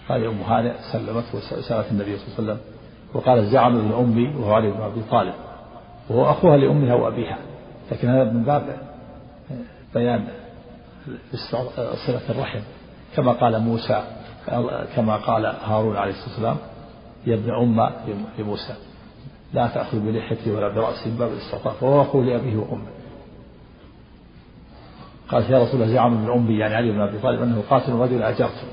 قال 0.09 0.27
أم 0.27 0.41
هانئ 0.41 0.75
سلمت 0.93 1.25
وسألت 1.35 1.91
النبي 1.91 2.17
صلى 2.17 2.27
الله 2.27 2.35
عليه 2.39 2.53
وسلم 2.53 2.59
وقال 3.15 3.47
زعم 3.47 3.77
ابن 3.77 3.93
أمي 3.93 4.37
وهو 4.37 4.55
علي 4.55 4.71
بن 4.71 4.83
أبي 4.83 5.01
طالب 5.11 5.35
وهو 6.11 6.31
أخوها 6.31 6.57
لأمها 6.57 6.95
وأبيها. 6.95 7.39
لكن 7.93 8.09
هذا 8.09 8.25
من 8.25 8.43
باب 8.43 8.94
بيان 9.95 10.29
صلة 12.07 12.31
الرحم 12.31 12.61
كما 13.17 13.33
قال 13.33 13.61
موسى 13.61 14.05
كما 14.97 15.17
قال 15.17 15.47
هارون 15.47 15.97
عليه 15.97 16.11
الصلاة 16.11 16.29
والسلام 16.29 16.57
يا 17.27 17.35
ابن 17.35 17.51
أم 17.51 17.91
لموسى 18.39 18.75
لا 19.55 19.67
تأخذ 19.67 20.01
بلحيتي 20.01 20.51
ولا 20.51 20.69
برأسي 20.69 21.11
من 21.11 21.17
باب 21.17 21.33
الاستعطاف 21.33 21.83
وهو 21.83 22.03
أخو 22.03 22.23
لأبيه 22.23 22.57
وأمه. 22.57 22.87
قالت 25.29 25.51
يا 25.51 25.63
رسول 25.63 25.83
الله 25.83 25.95
زعم 25.95 26.15
ابن 26.15 26.33
أمي 26.33 26.59
يعني 26.59 26.75
علي 26.75 26.91
بن 26.93 27.01
أبي 27.01 27.19
طالب 27.19 27.43
أنه 27.43 27.63
قاتل 27.71 27.93
رجل 27.93 28.23
أجرته 28.23 28.69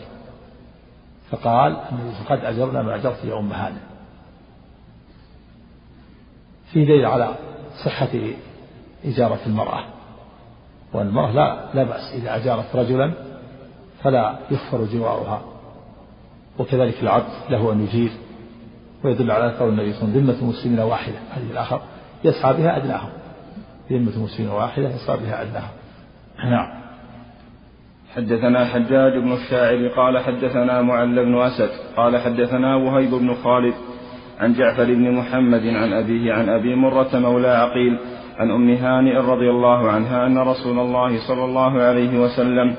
فقال 1.30 1.78
قد 2.30 2.46
أجرنا 2.46 2.82
ما 2.82 2.96
أجرت 2.96 3.26
يا 3.26 3.40
أم 3.40 3.54
هانئ 3.54 3.80
في 6.72 6.86
دليل 6.86 7.06
على 7.06 7.36
صحة 7.86 8.10
إجارة 9.06 9.40
المرأة. 9.46 9.84
وأن 10.94 11.08
المرأة 11.08 11.32
لا 11.32 11.66
لا 11.74 11.84
بأس 11.84 12.14
إذا 12.14 12.36
أجارت 12.36 12.76
رجلا 12.76 13.12
فلا 14.04 14.36
يكفر 14.52 14.86
جوارها. 14.86 15.42
وكذلك 16.60 17.04
العبد 17.04 17.32
له 17.50 17.74
أن 17.74 17.82
يجير 17.82 18.12
ويدل 19.04 19.32
على 19.32 19.58
قول 19.58 19.70
النبي 19.70 19.94
صلى 19.94 20.02
الله 20.02 20.14
عليه 20.14 20.22
وسلم 20.22 20.34
ذمة 20.34 20.42
المسلمين 20.42 20.80
واحدة. 20.80 21.18
هذه 21.32 21.52
الآخر 21.52 21.82
يسعى 22.24 22.54
بها 22.54 22.78
أدناهم. 22.78 23.10
ذمة 23.92 24.16
المسلمين 24.16 24.52
واحدة 24.52 24.90
يسعى 24.90 25.18
بها 25.18 25.42
أدناهم. 25.42 25.72
نعم. 26.44 26.82
حدثنا 28.16 28.66
حجاج 28.66 29.18
بن 29.18 29.34
الشاعر 29.34 29.88
قال 29.88 30.20
حدثنا 30.20 30.82
معل 30.82 31.26
بن 31.26 31.42
أسد 31.42 31.70
قال 31.98 32.18
حدثنا 32.18 32.76
وهيب 32.76 33.12
بن 33.12 33.36
خالد 33.44 33.74
عن 34.40 34.54
جعفر 34.54 34.86
بن 34.86 35.12
محمد 35.12 35.68
عن 35.68 35.94
أبيه 35.94 36.34
عن 36.34 36.50
أبي 36.50 36.76
مرة 36.76 37.10
مولى 37.14 37.48
عقيل 37.48 38.00
عن 38.38 38.52
أم 38.52 38.70
هانئ 38.70 39.15
رضي 39.17 39.50
الله 39.50 39.91
عنها 39.91 40.28
أن 40.28 40.38
رسول 40.38 40.80
الله 40.80 41.28
صلى 41.28 41.46
الله 41.46 41.82
عليه 41.82 42.20
وسلم 42.20 42.76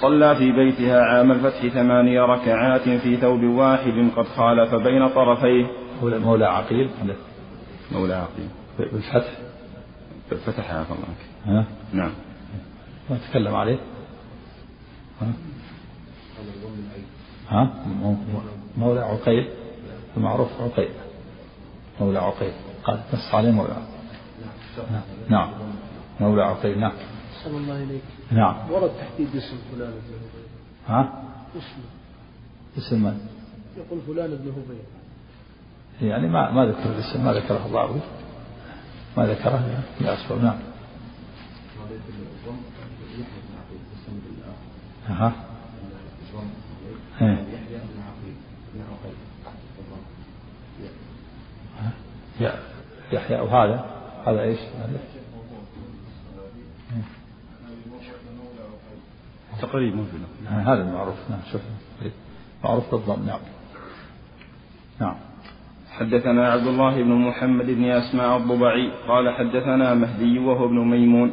صلى 0.00 0.36
في 0.36 0.52
بيتها 0.52 1.00
عام 1.00 1.32
الفتح 1.32 1.66
ثماني 1.66 2.20
ركعات 2.20 2.88
في 2.88 3.16
ثوب 3.16 3.42
واحد 3.44 4.10
قد 4.16 4.24
خالف 4.24 4.74
بين 4.74 5.08
طرفيه. 5.08 5.66
مولى 6.02 6.46
عقيل؟ 6.46 6.90
مولى 7.92 8.14
عقيل. 8.14 8.48
بالفتح؟ 8.78 9.30
فتحها 10.30 10.86
الله 10.90 11.58
ها؟ 11.58 11.64
نعم. 11.92 12.10
ما 13.10 13.18
تكلم 13.30 13.54
عليه. 13.54 13.78
ها؟ 15.20 15.32
ها؟ 17.48 17.70
مولى 18.76 19.00
عقيل؟ 19.00 19.48
المعروف 20.16 20.48
عقيل. 20.60 20.88
مولى 22.00 22.18
عقيل. 22.18 22.52
قال 22.84 23.00
نص 23.14 23.34
عليه 23.34 23.50
مولى 23.50 23.70
عقيل. 23.70 23.95
نعم. 25.28 25.50
مولى 26.20 26.42
عقيل 26.42 26.80
نعم. 26.80 26.92
أحسن 27.36 27.56
الله 27.56 27.82
إليك. 27.82 28.02
نعم. 28.30 28.70
ورد 28.70 28.90
تحديد 28.90 29.36
اسم 29.36 29.56
فلان 29.72 29.90
بن 29.90 30.14
هبيل. 30.14 30.46
ها؟ 30.88 31.22
اسمه 31.56 31.84
اسم 32.78 33.02
من؟ 33.02 33.28
يقول 33.76 34.00
فلان 34.06 34.30
بن 34.30 34.50
هبيل. 34.50 34.82
يعني 36.10 36.28
ما 36.28 36.50
ما 36.50 36.66
ذكر 36.66 36.90
الاسم 36.92 37.24
ما 37.24 37.32
ذكره 37.32 37.66
الضابط 37.66 38.02
ما 39.16 39.26
ذكره 39.26 39.82
لأسباب 40.00 40.44
نعم. 40.44 40.58
ها 45.08 45.32
إيه. 47.20 47.44
يحيى 53.12 53.40
وهذا؟ 53.40 53.95
هذا 54.26 54.42
إيش؟ 54.42 54.58
تقريب 59.62 59.94
موجود 59.94 60.20
هذا 60.46 60.82
المعروف. 60.82 61.14
نعم 61.30 61.40
شوف. 61.52 61.60
معروف 62.64 62.94
بالضم 62.94 63.26
نعم. 63.26 63.40
نعم. 65.00 65.14
حدثنا 65.90 66.52
عبد 66.52 66.66
الله 66.66 67.02
بن 67.02 67.12
محمد 67.12 67.66
بن 67.66 67.84
أسماء 67.84 68.36
الضبعي 68.36 68.90
قال 69.08 69.34
حدثنا 69.34 69.94
مهدي 69.94 70.38
وهو 70.38 70.64
ابن 70.64 70.78
ميمون. 70.78 71.32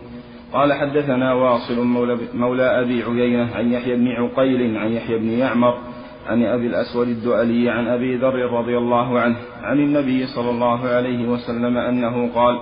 قال 0.53 0.73
حدثنا 0.73 1.34
واصل 1.34 1.84
مولى, 1.86 2.17
مولى 2.34 2.82
أبي 2.82 3.03
عيينة 3.03 3.56
عن 3.56 3.71
يحيى 3.71 3.95
بن 3.95 4.08
عقيل 4.08 4.77
عن 4.77 4.91
يحيى 4.91 5.17
بن 5.17 5.29
يعمر 5.29 5.92
عن 6.27 6.43
أبي 6.45 6.67
الأسود 6.67 7.07
الدؤلي 7.07 7.69
عن 7.69 7.88
أبي 7.88 8.17
ذر 8.17 8.51
رضي 8.51 8.77
الله 8.77 9.19
عنه 9.19 9.36
عن 9.62 9.79
النبي 9.79 10.25
صلى 10.25 10.49
الله 10.49 10.88
عليه 10.88 11.27
وسلم 11.27 11.77
أنه 11.77 12.33
قال 12.36 12.59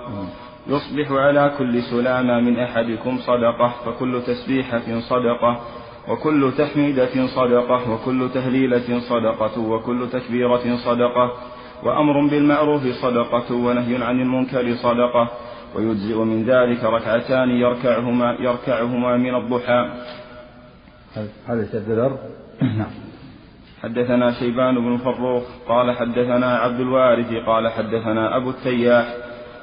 يصبح 0.66 1.12
على 1.12 1.52
كل 1.58 1.82
سلامة 1.82 2.40
من 2.40 2.58
أحدكم 2.58 3.18
صدقة 3.18 3.74
فكل 3.84 4.22
تسبيحة 4.26 5.00
صدقة 5.00 5.60
وكل 6.08 6.52
تحميدة 6.58 7.26
صدقة 7.26 7.92
وكل 7.92 8.28
تهليلة 8.34 9.00
صدقة 9.00 9.60
وكل 9.60 10.08
تكبيرة 10.12 10.76
صدقة 10.76 11.32
وأمر 11.84 12.26
بالمعروف 12.26 12.82
صدقة 12.86 13.54
ونهي 13.54 14.04
عن 14.04 14.20
المنكر 14.20 14.74
صدقة 14.74 15.28
ويجزئ 15.74 16.18
من 16.18 16.44
ذلك 16.44 16.84
ركعتان 16.84 17.50
يركعهما 17.50 18.36
يركعهما 18.40 19.16
من 19.16 19.34
الضحى. 19.34 19.90
هذا 21.46 21.66
الدرر 21.74 22.18
نعم. 22.62 23.01
حدثنا 23.82 24.32
شيبان 24.32 24.74
بن 24.74 24.96
فروخ 24.96 25.42
قال 25.68 25.96
حدثنا 25.96 26.56
عبد 26.56 26.80
الوارث 26.80 27.32
قال 27.46 27.68
حدثنا 27.68 28.36
أبو 28.36 28.50
التياح 28.50 29.04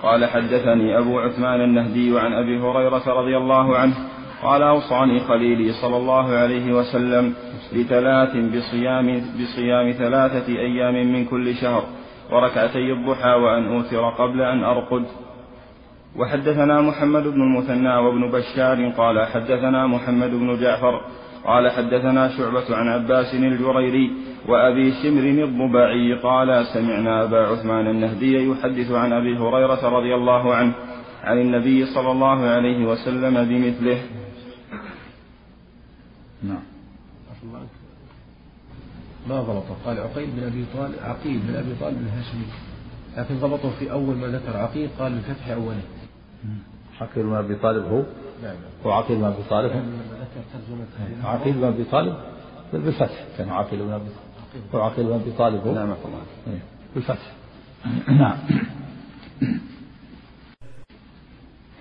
قال 0.04 0.26
حدثني 0.26 0.98
أبو 0.98 1.20
عثمان 1.20 1.62
النهدي 1.62 2.20
عن 2.20 2.34
أبي 2.34 2.60
هريرة 2.60 3.04
رضي 3.08 3.38
الله 3.38 3.78
عنه 3.78 3.94
قال 4.44 4.64
أوصاني 4.64 5.20
خليلي 5.20 5.72
صلى 5.72 5.98
الله 5.98 6.36
عليه 6.36 6.74
وسلم 6.74 7.34
بثلاث 7.76 8.36
بصيام 8.36 9.22
بصيام 9.42 9.92
ثلاثة 9.92 10.48
أيام 10.48 11.14
من 11.14 11.26
كل 11.26 11.56
شهر 11.56 11.84
وركعتي 12.32 12.94
الضحى 12.94 13.30
وأن 13.30 13.76
أوتر 13.76 14.10
قبل 14.10 14.42
أن 14.42 14.64
أرقد. 14.64 15.06
وحدثنا 16.16 16.82
محمد 16.82 17.24
بن 17.24 17.42
المثنى 17.42 17.96
وابن 17.96 18.32
بشار 18.32 18.90
قال 18.98 19.26
حدثنا 19.26 19.88
محمد 19.88 20.32
بن 20.32 20.58
جعفر 20.62 21.02
قال 21.46 21.72
حدثنا 21.72 22.38
شعبة 22.38 22.76
عن 22.76 22.88
عباس 22.88 23.34
الجريري 23.34 24.12
وأبي 24.48 24.92
شمر 25.04 25.44
الضبعي 25.44 26.14
قال 26.14 26.66
سمعنا 26.74 27.24
أبا 27.24 27.48
عثمان 27.48 27.88
النهدي 27.88 28.50
يحدث 28.50 28.92
عن 28.92 29.14
أبي 29.14 29.38
هريرة 29.38 29.90
رضي 29.90 30.16
الله 30.16 30.56
عنه 30.56 30.74
عن 31.24 31.38
النبي 31.38 31.86
صلى 31.86 32.12
الله 32.12 32.40
عليه 32.46 32.86
وسلم 32.86 33.34
بمثله. 33.50 34.02
نعم. 36.44 36.64
ما 39.30 39.42
ضبطه؟ 39.42 39.76
قال 39.86 40.00
عقيل 40.00 40.30
بن 40.38 40.44
أبي 40.44 40.66
طالب 40.74 40.96
عقيل 41.04 41.40
بن 41.40 41.56
أبي 41.56 41.76
طالب 41.82 41.98
الهاشمي. 42.02 42.46
لكن 43.18 43.40
ضبطه 43.40 43.70
في 43.80 43.92
أول 43.92 44.16
ما 44.16 44.28
ذكر 44.28 44.58
عقيل 44.58 44.90
قال 45.00 45.12
بفتح 45.18 45.48
أوله. 45.50 45.82
عقيل 47.02 47.24
بن 47.24 47.36
أبي 47.36 47.56
طالب 47.56 47.86
هو؟ 47.86 48.04
هو 48.86 48.92
عقيل 48.92 49.18
بن 49.18 49.24
أبي 49.24 49.44
طالب. 49.50 49.72
ذكر 49.72 50.42
ترجمة 50.54 51.30
عقيل 51.30 51.54
بن 51.54 51.64
أبي 51.64 51.84
طالب 51.84 52.16
بالفتح 52.74 53.24
كان 53.38 53.50
عقيل 53.50 53.80
بن 53.80 53.92
أبي 53.92 54.06
طالب. 54.06 54.76
هو 54.76 54.82
عقيل 54.82 55.06
بن 55.06 55.14
أبي 55.14 55.32
طالب 55.32 55.68
هو؟ 55.68 55.74
نعم 55.74 55.90
إيه، 56.48 56.60
بالفتح. 56.96 57.32
نعم. 58.20 58.38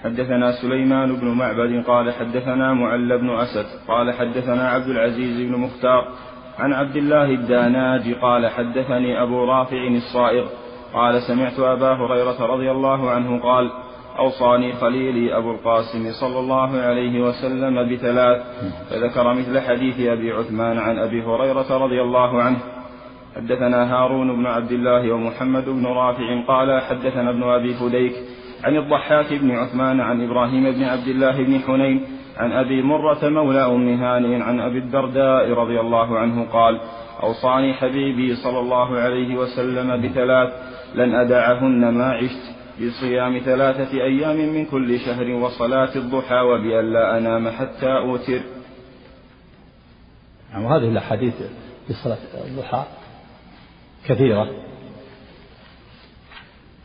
حدثنا 0.04 0.52
سليمان 0.52 1.16
بن 1.16 1.26
معبد 1.28 1.84
قال 1.86 2.12
حدثنا 2.12 2.74
معل 2.74 3.18
بن 3.18 3.30
أسد 3.30 3.66
قال 3.88 4.12
حدثنا 4.12 4.68
عبد 4.68 4.88
العزيز 4.88 5.40
بن 5.40 5.58
مختار 5.58 6.08
عن 6.58 6.72
عبد 6.72 6.96
الله 6.96 7.24
الداناج 7.24 8.14
قال 8.14 8.48
حدثني 8.48 9.22
أبو 9.22 9.44
رافع 9.44 9.86
الصائغ 9.86 10.48
قال 10.94 11.22
سمعت 11.22 11.58
أبا 11.58 11.92
هريرة 11.92 12.46
رضي 12.46 12.70
الله 12.70 13.10
عنه 13.10 13.42
قال 13.42 13.70
أوصاني 14.18 14.72
خليلي 14.72 15.36
أبو 15.36 15.50
القاسم 15.50 16.12
صلى 16.12 16.38
الله 16.38 16.78
عليه 16.78 17.20
وسلم 17.20 17.94
بثلاث 17.94 18.42
فذكر 18.90 19.34
مثل 19.34 19.60
حديث 19.60 20.00
أبي 20.00 20.32
عثمان 20.32 20.78
عن 20.78 20.98
أبي 20.98 21.22
هريرة 21.22 21.84
رضي 21.84 22.02
الله 22.02 22.42
عنه. 22.42 22.58
حدثنا 23.36 23.94
هارون 23.94 24.36
بن 24.36 24.46
عبد 24.46 24.72
الله 24.72 25.12
ومحمد 25.12 25.64
بن 25.64 25.86
رافع 25.86 26.44
قال 26.48 26.82
حدثنا 26.82 27.30
ابن 27.30 27.42
أبي 27.42 27.74
فديك 27.74 28.12
عن 28.64 28.76
الضحاك 28.76 29.32
بن 29.34 29.50
عثمان 29.50 30.00
عن 30.00 30.24
إبراهيم 30.24 30.70
بن 30.70 30.84
عبد 30.84 31.08
الله 31.08 31.42
بن 31.42 31.60
حنين 31.66 32.04
عن 32.36 32.52
أبي 32.52 32.82
مرة 32.82 33.28
مولى 33.28 33.66
أم 33.66 33.88
هانئ 33.88 34.42
عن 34.42 34.60
أبي 34.60 34.78
الدرداء 34.78 35.50
رضي 35.52 35.80
الله 35.80 36.18
عنه 36.18 36.46
قال 36.52 36.80
أوصاني 37.22 37.74
حبيبي 37.74 38.34
صلى 38.34 38.58
الله 38.58 38.98
عليه 38.98 39.36
وسلم 39.36 40.02
بثلاث 40.02 40.52
لن 40.94 41.14
أدعهن 41.14 41.88
ما 41.88 42.12
عشت. 42.12 42.57
بصيام 42.80 43.38
ثلاثة 43.38 43.92
أيام 43.92 44.36
من 44.36 44.66
كل 44.66 45.00
شهر 45.00 45.30
وصلاة 45.30 45.96
الضحى 45.96 46.40
وبألا 46.40 47.18
أنام 47.18 47.48
حتى 47.50 47.86
أوتر. 47.86 48.40
نعم 50.52 50.64
وهذه 50.64 50.88
الأحاديث 50.88 51.34
في 51.86 51.92
صلاة 51.92 52.18
الضحى 52.46 52.84
كثيرة 54.06 54.50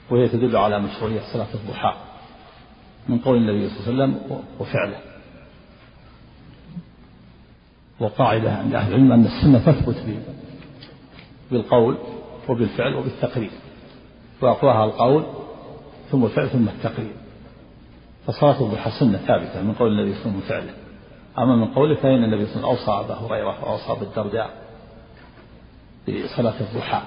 وهي 0.09 0.27
تدل 0.27 0.55
على 0.57 0.79
مشروعية 0.79 1.21
صلاة 1.33 1.53
الضحى 1.53 1.93
من 3.09 3.19
قول 3.19 3.37
النبي 3.37 3.69
صلى 3.69 3.93
الله 3.93 4.03
عليه 4.03 4.13
وسلم 4.13 4.41
وفعله. 4.59 4.97
وقاعدة 7.99 8.51
عند 8.51 8.75
أهل 8.75 8.93
العلم 8.93 9.11
أن 9.11 9.25
السنة 9.25 9.59
تثبت 9.59 9.95
بالقول 11.51 11.97
وبالفعل 12.49 12.95
وبالتقرير 12.95 13.51
وأقواها 14.41 14.85
القول 14.85 15.42
ثم 16.13 16.25
الفعل 16.25 16.49
ثم 16.49 16.67
التقرير 16.69 17.13
الضحى 18.65 18.91
سنة 18.99 19.17
ثابتة 19.17 19.61
من 19.61 19.73
قول 19.73 19.99
النبي 19.99 20.15
صلى 20.15 20.25
الله 20.25 20.43
عليه 20.45 20.45
وسلم. 20.45 20.73
وفعله 20.73 20.73
أما 21.37 21.55
من 21.55 21.65
قوله 21.65 21.95
فإن 21.95 22.23
النبي 22.23 22.45
صلى 22.45 22.55
الله 22.55 22.69
عليه 22.69 22.81
وسلم 22.81 22.91
أوصى 22.93 23.05
أبا 23.05 23.27
هريرة 23.27 23.65
وأوصى 23.65 23.99
بالدرداء 23.99 24.49
بصلاة 26.07 26.53
الضحى. 26.61 27.01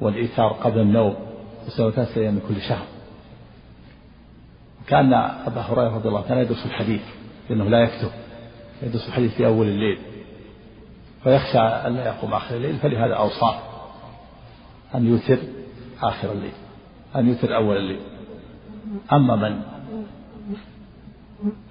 والإيثار 0.00 0.52
قبل 0.52 0.78
النوم 0.80 1.16
وسوى 1.66 1.92
ثلاثة 1.92 2.20
أيام 2.20 2.34
من 2.34 2.42
كل 2.48 2.60
شهر. 2.60 2.86
كأن 4.86 5.12
أبا 5.12 5.60
هريرة 5.60 5.94
رضي 5.94 6.08
الله 6.08 6.24
عنه 6.30 6.40
يدرس 6.40 6.66
الحديث 6.66 7.02
لأنه 7.50 7.64
لا 7.64 7.82
يكتب. 7.82 8.10
يدرس 8.82 9.08
الحديث 9.08 9.34
في 9.34 9.46
أول 9.46 9.66
الليل. 9.66 9.98
فيخشى 11.24 11.58
أن 11.58 11.94
لا 11.96 12.06
يقوم 12.06 12.34
آخر 12.34 12.56
الليل 12.56 12.76
فلهذا 12.76 13.14
أوصاه 13.14 13.58
أن 14.94 15.06
يوتر. 15.06 15.38
آخر 16.02 16.32
الليل 16.32 16.52
أن 17.16 17.28
يوتر 17.28 17.56
أول 17.56 17.76
الليل. 17.76 18.00
أما 19.12 19.36
من؟ 19.36 19.60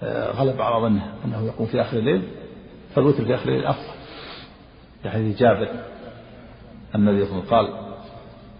آه، 0.03 0.31
غلب 0.31 0.61
على 0.61 0.81
ظنه 0.81 1.13
أنه 1.25 1.45
يقوم 1.45 1.67
في 1.67 1.81
آخر 1.81 1.97
الليل 1.97 2.21
فالوتر 2.95 3.25
في 3.25 3.35
آخر 3.35 3.49
الليل 3.49 3.65
أفضل. 3.65 3.93
في 5.03 5.09
حديث 5.09 5.39
جابر 5.39 5.67
النبي 6.95 7.25
صلى 7.25 7.39
الله 7.39 7.53
عليه 7.53 7.69
وسلم 7.69 7.75
قال 7.79 7.87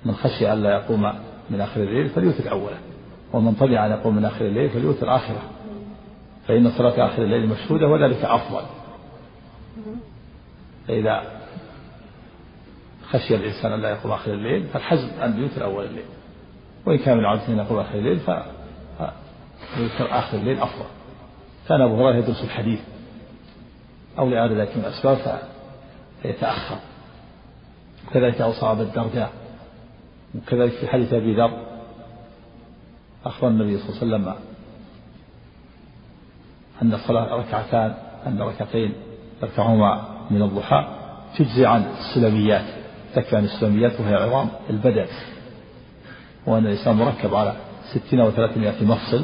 من 0.05 0.13
خشي 0.13 0.53
ألا 0.53 0.71
يقوم 0.71 1.13
من 1.49 1.61
آخر 1.61 1.83
الليل 1.83 2.09
فليوتر 2.09 2.51
أوله 2.51 2.77
ومن 3.33 3.53
طمع 3.53 3.85
أن 3.85 3.91
يقوم 3.91 4.15
من 4.15 4.25
آخر 4.25 4.45
الليل 4.45 4.69
فليوتر 4.69 5.15
آخره. 5.15 5.41
فإن 6.47 6.71
صلاة 6.71 7.05
آخر 7.05 7.23
الليل 7.23 7.47
مشهودة 7.47 7.87
وذلك 7.87 8.25
أفضل. 8.25 8.63
فإذا 10.87 11.21
خشي 13.11 13.35
الإنسان 13.35 13.71
أن 13.71 13.81
لا 13.81 13.89
يقوم 13.89 14.11
آخر 14.11 14.33
الليل 14.33 14.67
فالحزم 14.67 15.09
أن 15.23 15.41
يوتر 15.41 15.63
أول 15.63 15.85
الليل. 15.85 16.05
وإن 16.85 16.97
كان 16.97 17.17
من 17.17 17.25
عادته 17.25 17.53
أن 17.53 17.57
يقوم 17.57 17.79
آخر 17.79 17.97
الليل 17.97 18.19
فيوتر 18.19 20.19
آخر 20.19 20.37
الليل 20.37 20.59
أفضل. 20.59 20.85
كان 21.67 21.81
أبو 21.81 21.95
هريرة 21.95 22.17
يدرس 22.17 22.43
الحديث. 22.43 22.79
أو 24.19 24.29
لأراد 24.29 24.51
ذلك 24.51 24.77
من 24.77 24.85
الأسباب 24.85 25.41
فيتأخر. 26.21 26.77
وكذلك 28.07 28.41
أوصى 28.41 28.65
أبا 28.65 28.81
الدرداء. 28.81 29.31
وكذلك 30.35 30.71
في 30.71 30.87
حديث 30.87 31.13
أبي 31.13 31.35
ذر 31.35 31.67
أخبر 33.25 33.47
النبي 33.47 33.77
صلى 33.77 33.89
الله 33.89 34.17
عليه 34.17 34.25
وسلم 34.25 34.35
أن 36.81 36.93
الصلاة 36.93 37.35
ركعتان 37.35 37.93
أن 38.27 38.41
ركعتين 38.41 38.93
تركعهما 39.41 40.17
من 40.31 40.41
الضحى 40.41 40.87
تجزي 41.37 41.65
عن 41.65 41.83
السلميات. 41.83 42.76
تكفي 43.15 43.35
عن 43.35 43.43
السلميات 43.43 43.99
وهي 43.99 44.15
عظام 44.15 44.49
البدن. 44.69 45.05
وأن 46.45 46.65
الإنسان 46.65 46.95
مركب 46.95 47.35
على 47.35 47.53
ستين 47.93 48.21
وثلاثمائة 48.21 48.83
مفصل 48.83 49.23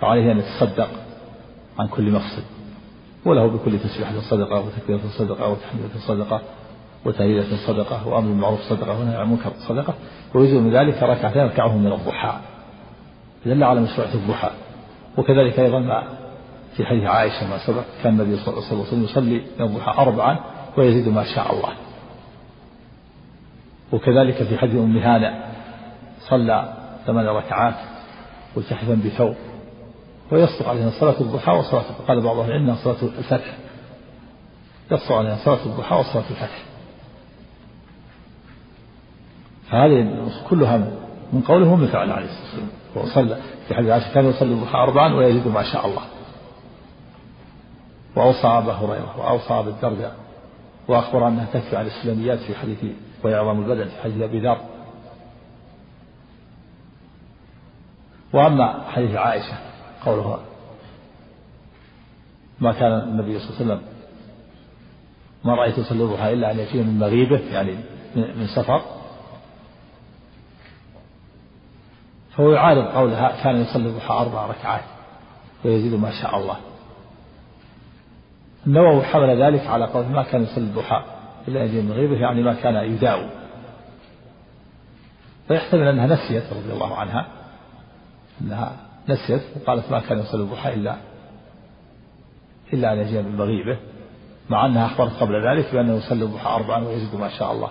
فعليه 0.00 0.32
أن 0.32 0.38
يتصدق 0.38 0.88
عن 1.78 1.88
كل 1.88 2.10
مفصل. 2.10 2.42
وله 3.24 3.46
بكل 3.46 3.78
تسبيحة 3.78 4.20
صدقة 4.20 4.60
وتكبيرة 4.60 5.00
صدقة 5.18 5.48
وتحميدة 5.48 5.98
صدقة 6.06 6.40
وتهليلة 7.04 7.56
صدقة 7.66 8.08
وأمر 8.08 8.28
بالمعروف 8.28 8.60
صدقة 8.60 9.00
ونهي 9.00 9.16
عن 9.16 9.22
المنكر 9.22 9.52
صدقة. 9.68 9.94
ويجزء 10.34 10.58
من 10.58 10.72
ذلك 10.76 11.02
ركعتين 11.02 11.42
يركعه 11.42 11.76
من 11.78 11.92
الضحى. 11.92 12.40
دل 13.46 13.64
على 13.64 13.80
مشروعية 13.80 14.14
الضحى. 14.14 14.50
وكذلك 15.18 15.60
أيضا 15.60 16.02
في 16.76 16.84
حديث 16.84 17.04
عائشة 17.04 17.50
ما 17.50 17.58
سبق 17.66 17.82
كان 18.02 18.20
النبي 18.20 18.36
صلى 18.36 18.54
الله 18.54 18.68
عليه 18.68 18.82
وسلم 18.82 19.04
يصلي 19.04 19.42
من 19.58 19.66
الضحى 19.66 20.02
أربعا 20.02 20.38
ويزيد 20.76 21.08
ما 21.08 21.24
شاء 21.34 21.54
الله. 21.54 21.72
وكذلك 23.92 24.42
في 24.42 24.58
حديث 24.58 24.80
أم 24.80 24.96
هانة 24.96 25.44
صلى 26.20 26.72
ثمان 27.06 27.26
ركعات 27.26 27.74
ملتحفا 28.56 29.00
بثوب 29.04 29.36
ويصدق 30.30 30.68
عليها 30.68 30.90
صلاة 30.90 31.20
الضحى 31.20 31.52
وصلاة 31.52 31.84
قال 32.08 32.20
بعض 32.20 32.38
أهل 32.38 32.50
العلم 32.50 32.74
صلاة 32.74 33.02
الفتح. 33.02 33.54
يصدق 34.90 35.12
عليها 35.12 35.36
صلاة 35.36 35.66
الضحى 35.66 35.96
وصلاة 35.96 36.24
الفتح. 36.30 36.62
فهذه 39.70 40.28
كلها 40.50 40.76
من 41.32 41.40
قوله 41.48 41.72
ومن 41.72 41.86
فعله 41.86 42.14
عليه 42.14 42.26
الصلاة 42.26 42.62
والسلام. 42.94 43.26
وصلى 43.26 43.38
في 43.68 43.74
حديث 43.74 43.90
عائشة 43.90 44.14
كان 44.14 44.26
يصلي 44.26 44.52
الضحى 44.52 44.78
أربعا 44.78 45.14
ويزيد 45.14 45.48
ما 45.48 45.62
شاء 45.62 45.86
الله. 45.86 46.02
وأوصى 48.16 48.46
أبا 48.46 48.72
هريرة 48.72 49.20
وأوصى 49.20 49.54
أبا 49.54 49.70
الدرداء 49.70 50.21
وأخبر 50.88 51.28
أنها 51.28 51.46
تكفي 51.52 51.76
عن 51.76 51.86
الإسلاميات 51.86 52.38
في 52.38 52.54
حديث 52.54 52.78
ويعظم 53.24 53.62
البدن 53.62 53.88
في 53.88 54.02
حديث 54.02 54.22
أبي 54.22 54.40
ذر. 54.40 54.60
وأما 58.32 58.84
حديث 58.88 59.16
عائشة 59.16 59.58
قولها 60.04 60.40
ما 62.60 62.72
كان 62.72 62.92
النبي 62.92 63.38
صلى 63.38 63.48
الله 63.48 63.60
عليه 63.60 63.64
وسلم 63.64 63.82
ما 65.44 65.54
رأيت 65.54 65.78
يصلي 65.78 66.02
الضحى 66.02 66.32
إلا 66.32 66.50
أن 66.50 66.58
يأتيه 66.58 66.82
من 66.82 66.98
مغيبه 66.98 67.40
يعني 67.52 67.76
من 68.16 68.46
سفر. 68.56 68.82
فهو 72.36 72.52
يعارض 72.52 72.84
قولها 72.84 73.42
كان 73.42 73.56
يصلي 73.56 73.88
الضحى 73.88 74.14
أربع 74.14 74.46
ركعات 74.46 74.84
ويزيد 75.64 75.94
ما 75.94 76.10
شاء 76.22 76.38
الله. 76.38 76.56
النووي 78.66 79.02
حمل 79.02 79.42
ذلك 79.42 79.66
على 79.66 79.84
قول 79.84 80.06
ما 80.06 80.22
كان 80.22 80.42
يصلي 80.42 80.64
الضحى 80.64 81.04
إلا 81.48 81.64
يجي 81.64 81.80
من 81.80 81.92
غيبه 81.92 82.16
يعني 82.16 82.42
ما 82.42 82.54
كان 82.54 82.74
يداوم 82.74 83.30
فيحتمل 85.48 85.88
أنها 85.88 86.06
نسيت 86.06 86.44
رضي 86.52 86.72
الله 86.72 86.96
عنها 86.96 87.26
أنها 88.40 88.76
نسيت 89.08 89.42
وقالت 89.56 89.90
ما 89.90 90.00
كان 90.00 90.18
يصلي 90.18 90.42
الضحى 90.42 90.74
إلا 90.74 90.96
إلا 92.72 92.92
أن 92.92 92.98
يجي 92.98 93.22
من 93.22 93.36
مغيبه 93.36 93.78
مع 94.50 94.66
أنها 94.66 94.86
أخبرت 94.86 95.12
قبل 95.20 95.48
ذلك 95.48 95.72
بأنه 95.72 95.94
يصلي 95.96 96.24
الضحى 96.24 96.54
أربعا 96.54 96.84
ويزيد 96.84 97.14
ما 97.14 97.28
شاء 97.28 97.52
الله. 97.52 97.68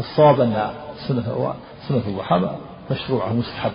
الصواب 0.00 0.40
أن 0.40 0.70
سنة 1.08 1.54
سنة 1.88 2.02
الضحى 2.06 2.50
مشروعة 2.90 3.32
مستحبة 3.32 3.74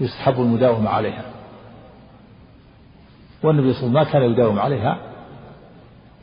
يستحب 0.00 0.40
المداومة 0.40 0.90
عليها. 0.90 1.24
والنبي 3.42 3.72
صلى 3.72 3.86
الله 3.86 4.00
عليه 4.00 4.08
وسلم 4.08 4.22
ما 4.22 4.28
كان 4.28 4.32
يداوم 4.32 4.58
عليها 4.58 4.98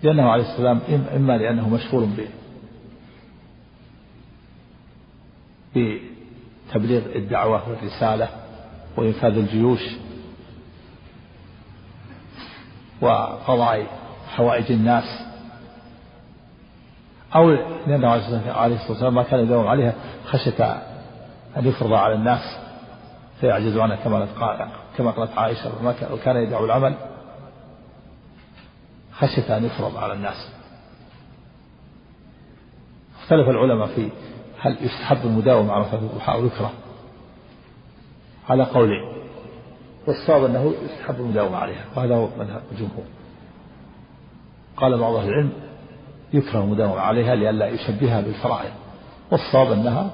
لأنه 0.04 0.30
عليه 0.30 0.44
السلام 0.44 0.80
إما 1.16 1.38
لأنه 1.38 1.70
مشغول 1.70 2.06
ب 2.06 2.26
بتبليغ 5.76 7.02
الدعوة 7.16 7.70
والرسالة 7.70 8.30
وإنفاذ 8.98 9.38
الجيوش 9.38 9.82
وقضاء 13.02 13.88
حوائج 14.36 14.72
الناس 14.72 15.26
أو 17.36 17.52
لأنه 17.88 18.10
عليه 18.10 18.76
الصلاة 18.76 18.92
والسلام 18.92 19.16
ما 19.16 19.24
كان 19.24 19.40
يداوم 19.40 19.68
عليها 19.68 19.94
خشية 20.26 20.64
أن 21.58 21.68
يفرض 21.68 21.94
على 21.94 22.14
الناس 22.14 22.58
فيعجز 23.42 23.78
عنها 23.78 23.96
كما 24.98 25.12
قالت 25.12 25.38
عائشة 25.38 25.72
وكان 26.14 26.36
يدعو 26.36 26.66
العمل. 26.66 26.96
خشية 29.20 29.58
أن 29.58 29.66
يفرض 29.66 29.98
على 29.98 30.14
الناس. 30.14 30.50
اختلف 33.22 33.50
العلماء 33.50 33.88
في 33.88 34.10
هل 34.60 34.78
يستحب 34.82 35.18
المداومة 35.26 35.74
على 35.74 35.86
صلاة 35.86 36.00
الضحى 36.00 36.34
أو 36.34 36.46
يكره 36.46 36.72
على 38.50 38.64
قولين 38.64 39.16
والصواب 40.08 40.46
أنه 40.46 40.74
يستحب 40.84 41.16
المداومة 41.16 41.58
عليها 41.58 41.86
وهذا 41.96 42.16
هو 42.16 42.28
مذهب 42.38 42.62
الجمهور. 42.72 43.04
قال 44.78 44.98
بعض 44.98 45.14
أهل 45.14 45.30
العلم 45.30 45.52
يكره 46.34 46.60
المداومة 46.60 47.00
عليها 47.00 47.36
لئلا 47.36 47.68
يشبهها 47.68 48.22
بالفرائض 48.22 48.72
والصواب 49.32 49.72
أنها 49.72 50.10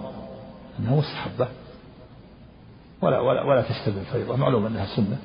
أنها 0.80 0.96
مستحبة. 0.96 1.48
ولا 3.02 3.20
ولا 3.20 3.44
ولا 3.44 3.62
تشتبه 3.62 4.02
الفريضة 4.02 4.36
معلوم 4.36 4.66
أنها 4.66 4.86
سنة. 4.96 5.18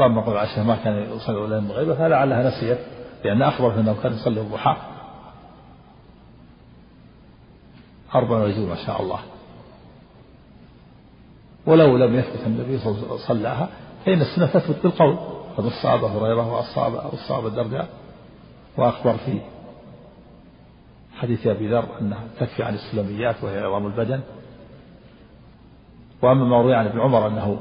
واما 0.00 0.20
قول 0.20 0.66
ما 0.66 0.76
كان 0.84 1.16
يصلي 1.16 1.44
الا 1.44 1.58
المغيبه 1.58 1.94
فلعلها 1.94 2.48
نسيت 2.48 2.78
لأن 3.24 3.42
اخبرت 3.42 3.78
أنه 3.78 3.96
كان 4.02 4.12
يصلي 4.12 4.40
الضحى. 4.40 4.76
أربع 8.14 8.36
وعشرين 8.36 8.68
ما 8.68 8.74
شاء 8.86 9.02
الله. 9.02 9.18
ولو 11.66 11.96
لم 11.96 12.14
يثبت 12.14 12.46
النبي 12.46 12.78
صلى 12.78 12.92
الله 12.92 13.04
عليه 13.04 13.14
وسلم 13.14 13.26
صلاها 13.26 13.68
فإن 14.06 14.20
السنة 14.20 14.46
تثبت 14.46 14.82
بالقول. 14.82 15.18
قد 15.56 15.64
أصاب 15.64 16.04
هريرة 16.04 16.52
وأصاب 16.52 16.94
أصاب 16.94 17.46
الدرداء. 17.46 17.88
وأخبر 18.76 19.16
في 19.16 19.40
حديث 21.16 21.46
أبي 21.46 21.68
ذر 21.68 21.84
أنها 22.00 22.24
تكفي 22.40 22.62
عن 22.62 22.74
السلميات 22.74 23.44
وهي 23.44 23.58
عظام 23.58 23.86
البدن. 23.86 24.20
وأما 26.22 26.44
ما 26.44 26.62
روي 26.62 26.74
عن 26.74 26.86
ابن 26.86 27.00
عمر 27.00 27.26
أنه 27.26 27.60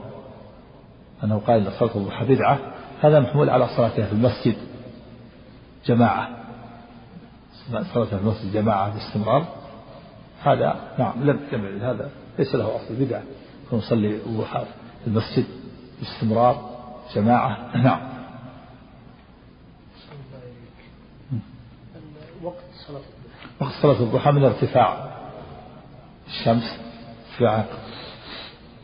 أنه 1.23 1.41
قال 1.47 1.67
إن 1.67 1.71
صلاة 1.79 1.95
الضحى 1.95 2.25
بدعة 2.25 2.59
هذا 3.01 3.19
محمول 3.19 3.49
على 3.49 3.67
صلاتها 3.67 4.05
في 4.05 4.13
المسجد 4.13 4.55
جماعة. 5.85 6.29
صلاتها 7.93 8.17
في 8.17 8.23
المسجد 8.23 8.53
جماعة 8.53 8.93
باستمرار. 8.93 9.45
هذا 10.43 10.75
نعم 10.99 11.23
لم 11.23 11.39
يعمل 11.51 11.83
هذا 11.83 12.09
ليس 12.39 12.55
له 12.55 12.75
أصل 12.75 12.95
بدعة. 12.95 13.23
نصلي 13.73 14.15
الضحى 14.15 14.65
في 15.01 15.07
المسجد 15.07 15.45
باستمرار 15.99 16.69
جماعة. 17.15 17.77
نعم. 17.77 18.09
وقت 22.43 22.55
صلاة 22.87 22.97
الضحى. 22.97 23.49
وقت 23.61 23.73
صلاة 23.81 24.03
الضحى 24.03 24.31
من 24.31 24.43
ارتفاع 24.43 25.09
الشمس 26.27 26.79
ارتفاع 27.31 27.65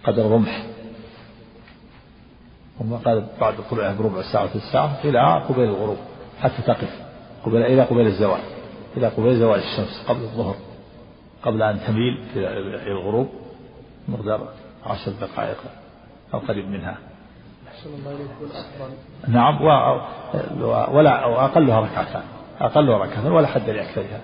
قدر 0.03 0.31
رمح. 0.31 0.74
ثم 2.79 2.95
قال 2.95 3.27
بعد 3.41 3.53
طلوعها 3.71 3.93
بربع 3.93 4.21
ساعة 4.21 4.47
في 4.47 4.55
الساعة 4.55 4.97
إلى 5.03 5.43
قبيل 5.49 5.63
الغروب 5.63 5.97
حتى 6.41 6.61
تقف. 6.61 7.01
قبيل 7.45 7.61
إلى 7.61 7.81
قبيل 7.81 8.07
الزوال. 8.07 8.39
إلى 8.97 9.07
قبيل 9.07 9.39
زوال 9.39 9.59
الشمس 9.59 10.05
قبل 10.07 10.21
الظهر. 10.21 10.55
قبل 11.43 11.61
أن 11.63 11.79
تميل 11.87 12.23
إلى 12.35 12.91
الغروب 12.91 13.29
مقدار 14.07 14.47
عشر 14.85 15.11
دقائق 15.11 15.57
أو 16.33 16.39
قريب 16.39 16.69
منها. 16.69 16.97
نعم 19.27 19.61
و... 19.61 19.67
ولا 20.97 21.25
وأقلها 21.25 21.79
ركعتان. 21.79 22.23
أقلها 22.59 22.97
ركعتان 22.97 23.31
ولا 23.31 23.47
حد 23.47 23.69
لأكثرها 23.69 24.21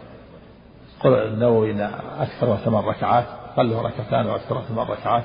قل 1.04 1.14
النووي 1.14 1.72
إن 1.72 1.82
أكثرها 2.20 2.56
ثمان 2.58 2.84
ركعات 2.84 3.26
أقلها 3.54 3.82
ركعتان 3.82 4.28
وأكثرها 4.28 4.62
ثمان 4.62 4.88
ركعات 4.88 5.24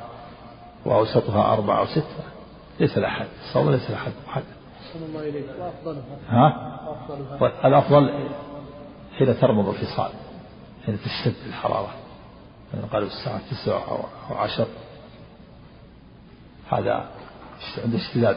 وأوسطها 0.84 1.52
أربعة 1.52 1.78
أو 1.78 1.86
ستة. 1.86 2.35
ليس 2.80 2.98
له 2.98 3.08
حد 3.08 3.26
الصوم 3.44 3.70
ليس 3.70 3.90
له 3.90 3.96
حد 3.96 4.12
محدد 4.28 4.56
الله 4.96 5.20
إليك. 5.28 5.44
وأفضلها. 5.58 6.02
ها؟ 6.28 6.80
وأفضلها. 6.88 7.66
الأفضل 7.66 8.28
حين 9.18 9.40
ترمض 9.40 9.68
الفصال. 9.68 10.10
حين 10.86 10.98
تشتد 11.04 11.34
الحرارة. 11.46 11.94
قالوا 12.92 13.08
الساعة 13.08 13.40
تسع 13.50 13.88
أو 14.30 14.34
عشر 14.36 14.66
هذا 16.72 17.10
عند 17.84 17.94
اشتداد 17.94 18.36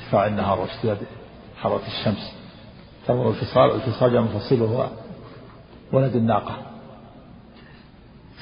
ارتفاع 0.00 0.26
النهار 0.26 0.60
واشتداد 0.60 0.98
حرارة 1.56 1.86
الشمس. 1.86 2.32
ترمض 3.06 3.26
الفصال 3.26 3.74
الفصال 3.74 4.12
جاء 4.12 4.22
مفصله 4.22 4.66
هو 4.66 4.88
ولد 5.92 6.16
الناقة. 6.16 6.56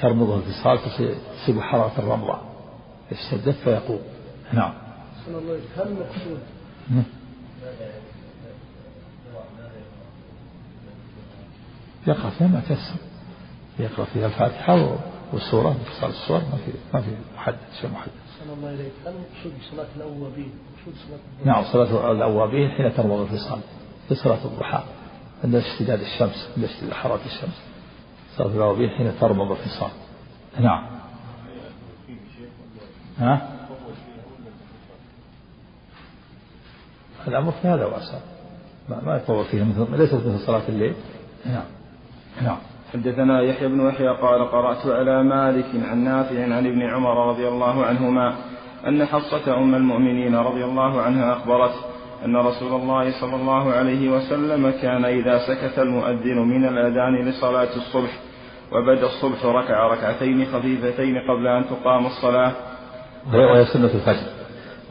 ترمضه 0.01 0.35
الفصال 0.35 0.79
تصيب 1.43 1.59
حرارة 1.59 1.93
الرمضة. 1.97 2.37
اشتدت 3.11 3.55
فيقوم. 3.55 4.01
نعم. 4.53 4.73
أحسن 5.21 5.35
الله 5.35 5.59
هل 5.77 5.87
المقصود 5.87 6.39
يقرأ 12.07 12.29
فيها 12.29 12.47
ما 12.47 12.61
تيسر 12.67 12.95
يقرأ 13.79 14.05
فيها 14.05 14.25
الفاتحة 14.25 14.97
والسورة 15.33 15.69
باختصار 15.69 16.09
السور 16.09 16.37
ما 16.37 16.57
في 16.65 16.71
ما 16.93 17.01
في 17.01 17.11
محدد 17.35 17.57
شيء 17.81 17.89
محدد. 17.89 18.11
أحسن 18.39 18.53
الله 18.53 18.69
إليك 18.73 18.91
هل 19.05 19.13
المقصود 19.13 19.53
بصلاة 19.59 19.87
الأوابين؟ 19.95 20.51
مقصود 20.77 20.93
صلاة؟ 21.07 21.53
نعم 21.53 21.63
صلاة 21.63 22.11
الأوابين 22.11 22.69
حين 22.69 22.93
ترمض 22.93 23.19
الفصال 23.19 23.59
في 24.09 24.15
صلاة 24.15 24.45
الضحى 24.45 24.83
عند 25.43 25.55
اشتداد 25.55 25.99
الشمس 25.99 26.49
عند 26.57 26.65
اشتداد 26.65 26.93
حرارة 26.93 27.25
الشمس 27.25 27.61
صلاة 28.37 28.47
الأوابين 28.47 28.89
حين 28.89 29.11
ترمض 29.19 29.51
الفصال 29.51 29.91
نعم 30.59 30.87
ها؟ 33.19 33.50
الأمر 37.27 37.51
في 37.51 37.67
هذا 37.67 37.85
وأسع. 37.85 38.17
ما, 38.89 39.01
ما 39.05 39.15
يطول 39.15 39.45
فيه 39.45 39.63
مثل 39.63 39.97
ليست 39.97 40.13
مثل 40.13 40.39
صلاة 40.39 40.61
الليل. 40.69 40.93
نعم. 41.45 41.63
نعم. 42.41 42.57
حدثنا 42.93 43.41
يحيى 43.41 43.67
بن 43.67 43.87
يحيى 43.87 44.07
قال 44.07 44.51
قرأت 44.51 44.85
على 44.85 45.23
مالك 45.23 45.65
عن 45.89 46.03
نافع 46.03 46.43
عن 46.43 46.67
ابن 46.67 46.81
عمر 46.81 47.29
رضي 47.29 47.47
الله 47.47 47.85
عنهما 47.85 48.35
أن 48.87 49.05
حفصة 49.05 49.57
أم 49.57 49.75
المؤمنين 49.75 50.35
رضي 50.35 50.65
الله 50.65 51.01
عنها 51.01 51.33
أخبرت 51.33 51.73
أن 52.25 52.37
رسول 52.37 52.81
الله 52.81 53.21
صلى 53.21 53.35
الله 53.35 53.71
عليه 53.71 54.09
وسلم 54.09 54.73
كان 54.81 55.05
إذا 55.05 55.39
سكت 55.47 55.79
المؤذن 55.79 56.37
من 56.37 56.65
الأذان 56.65 57.29
لصلاة 57.29 57.75
الصبح 57.75 58.11
وبدأ 58.71 59.05
الصبح 59.05 59.45
ركع 59.45 59.87
ركعتين 59.87 60.45
خفيفتين 60.45 61.17
قبل 61.17 61.47
أن 61.47 61.65
تقام 61.69 62.05
الصلاة. 62.05 62.51
وهي 63.33 63.65
سنة 63.65 63.85
الفجر. 63.93 64.27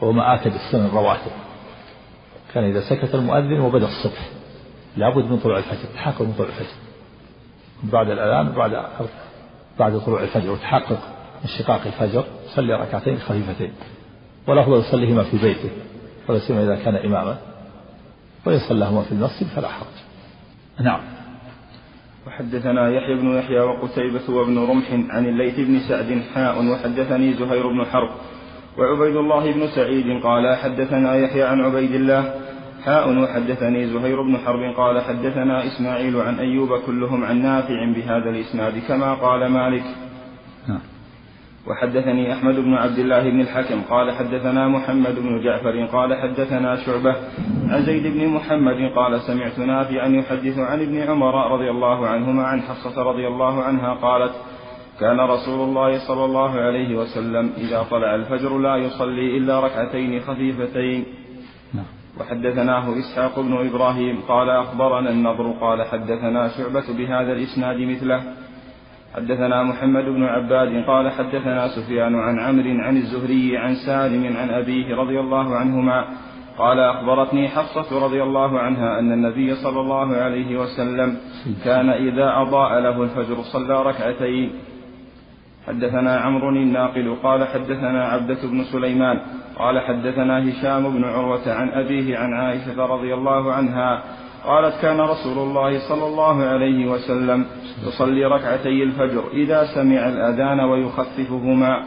وهو 0.01 0.11
ما 0.11 0.35
آكد 0.35 0.53
السنن 0.53 0.85
الرواتب. 0.85 1.31
كان 2.53 2.63
إذا 2.63 2.81
سكت 2.89 3.15
المؤذن 3.15 3.59
وبدأ 3.59 3.85
الصبح. 3.85 4.29
لابد 4.97 5.31
من 5.31 5.37
طلوع 5.37 5.57
الفجر 5.57 5.93
تحقق 5.93 6.21
من 6.21 6.33
طلوع 6.33 6.49
الفجر. 6.49 6.75
بعد 7.83 8.09
الأذان 8.09 8.47
وبعد 8.47 8.85
بعد 9.79 9.99
طلوع 9.99 10.23
الفجر 10.23 10.51
وتحقق 10.51 10.99
انشقاق 11.43 11.81
الفجر 11.85 12.23
صلي 12.55 12.73
ركعتين 12.73 13.17
خفيفتين. 13.17 13.73
والأفضل 14.47 14.79
يصليهما 14.79 15.23
في 15.23 15.37
بيته 15.37 15.69
ولا 16.27 16.39
سيما 16.39 16.63
إذا 16.63 16.75
كان 16.75 16.95
إماما. 16.95 17.37
وإن 18.45 18.59
في 19.03 19.11
المسجد 19.11 19.47
فلا 19.55 19.67
حرج. 19.67 19.87
نعم. 20.79 21.01
وحدثنا 22.27 22.89
يحيى 22.89 23.15
بن 23.15 23.37
يحيى 23.37 23.59
وقتيبة 23.59 24.29
وابن 24.29 24.57
رمح 24.57 24.91
عن 24.91 25.25
الليث 25.25 25.59
بن 25.59 25.79
سعد 25.79 26.21
حاء 26.33 26.65
وحدثني 26.65 27.33
زهير 27.33 27.67
بن 27.67 27.85
حرب 27.85 28.09
وعبيد 28.77 29.15
الله 29.15 29.51
بن 29.51 29.67
سعيد 29.67 30.23
قال 30.23 30.55
حدثنا 30.55 31.15
يحيى 31.15 31.43
عن 31.43 31.61
عبيد 31.61 31.91
الله 31.91 32.33
حاء 32.85 33.21
وحدثني 33.23 33.87
زهير 33.87 34.21
بن 34.21 34.37
حرب 34.37 34.73
قال 34.77 35.01
حدثنا 35.01 35.67
إسماعيل 35.67 36.21
عن 36.21 36.39
أيوب 36.39 36.77
كلهم 36.85 37.23
عن 37.23 37.41
نافع 37.41 37.85
بهذا 37.95 38.29
الإسناد 38.29 38.73
كما 38.87 39.13
قال 39.13 39.45
مالك 39.47 39.83
نعم. 40.67 40.79
وحدثني 41.67 42.33
أحمد 42.33 42.55
بن 42.55 42.73
عبد 42.73 42.99
الله 42.99 43.29
بن 43.29 43.41
الحكم 43.41 43.81
قال 43.81 44.11
حدثنا 44.11 44.67
محمد 44.67 45.15
بن 45.19 45.43
جعفر 45.43 45.85
قال 45.85 46.15
حدثنا 46.15 46.75
شعبة 46.75 47.15
عن 47.69 47.83
زيد 47.85 48.07
بن 48.07 48.27
محمد 48.27 48.91
قال 48.95 49.21
سمعت 49.21 49.59
نافعا 49.59 50.07
يحدث 50.07 50.59
عن 50.59 50.81
ابن 50.81 50.97
عمر 50.97 51.51
رضي 51.53 51.69
الله 51.69 52.07
عنهما 52.07 52.43
عن 52.43 52.61
حفصة 52.61 53.03
رضي 53.03 53.27
الله 53.27 53.63
عنها 53.63 53.93
قالت 53.93 54.33
كان 55.01 55.19
رسول 55.19 55.69
الله 55.69 56.07
صلى 56.07 56.25
الله 56.25 56.51
عليه 56.51 56.95
وسلم 56.95 57.51
إذا 57.57 57.85
طلع 57.91 58.15
الفجر 58.15 58.57
لا 58.57 58.75
يصلي 58.75 59.37
إلا 59.37 59.59
ركعتين 59.59 60.19
خفيفتين. 60.19 61.05
نعم. 61.73 61.85
وحدثناه 62.19 62.99
إسحاق 62.99 63.39
بن 63.39 63.67
إبراهيم 63.67 64.21
قال 64.27 64.49
أخبرنا 64.49 65.09
النضر 65.09 65.51
قال 65.61 65.83
حدثنا 65.83 66.47
شعبة 66.47 66.87
بهذا 66.97 67.31
الإسناد 67.31 67.77
مثله. 67.79 68.21
حدثنا 69.15 69.63
محمد 69.63 70.03
بن 70.03 70.23
عباد 70.23 70.83
قال 70.87 71.11
حدثنا 71.11 71.67
سفيان 71.67 72.15
عن 72.15 72.39
عمرو 72.39 72.81
عن 72.81 72.97
الزهري 72.97 73.57
عن 73.57 73.75
سالم 73.75 74.37
عن 74.37 74.49
أبيه 74.49 74.95
رضي 74.95 75.19
الله 75.19 75.55
عنهما 75.55 76.05
قال 76.57 76.79
أخبرتني 76.79 77.47
حفصة 77.47 78.05
رضي 78.05 78.23
الله 78.23 78.59
عنها 78.59 78.99
أن 78.99 79.11
النبي 79.11 79.55
صلى 79.55 79.79
الله 79.79 80.15
عليه 80.15 80.59
وسلم 80.59 81.17
كان 81.65 81.89
إذا 81.89 82.41
أضاء 82.41 82.79
له 82.79 83.03
الفجر 83.03 83.41
صلى 83.41 83.83
ركعتين. 83.83 84.70
حدثنا 85.67 86.17
عمرو 86.17 86.49
الناقل 86.49 87.15
قال 87.23 87.47
حدثنا 87.47 88.05
عبدة 88.05 88.41
بن 88.43 88.63
سليمان 88.63 89.21
قال 89.55 89.79
حدثنا 89.79 90.49
هشام 90.49 90.89
بن 90.89 91.03
عروة 91.03 91.53
عن 91.53 91.69
أبيه 91.69 92.17
عن 92.17 92.33
عائشة 92.33 92.85
رضي 92.85 93.13
الله 93.13 93.53
عنها 93.53 94.03
قالت 94.45 94.81
كان 94.81 95.01
رسول 95.01 95.37
الله 95.37 95.89
صلى 95.89 96.05
الله 96.05 96.43
عليه 96.43 96.91
وسلم 96.91 97.45
يصلي 97.87 98.25
ركعتي 98.25 98.83
الفجر 98.83 99.23
إذا 99.33 99.65
سمع 99.75 100.09
الأذان 100.09 100.59
ويخففهما. 100.59 101.83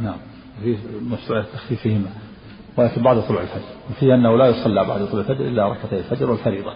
نعم 0.00 0.16
في 0.62 0.76
مسألة 1.02 1.42
تخفيفهما 1.42 2.10
ولكن 2.76 3.02
بعد 3.02 3.22
طلوع 3.28 3.42
الفجر 3.42 3.74
وفيه 3.90 4.14
أنه 4.14 4.36
لا 4.36 4.46
يصلى 4.46 4.84
بعد 4.84 5.06
طلوع 5.06 5.20
الفجر 5.20 5.44
إلا 5.44 5.68
ركعتي 5.68 5.98
الفجر 5.98 6.30
والفريضة. 6.30 6.72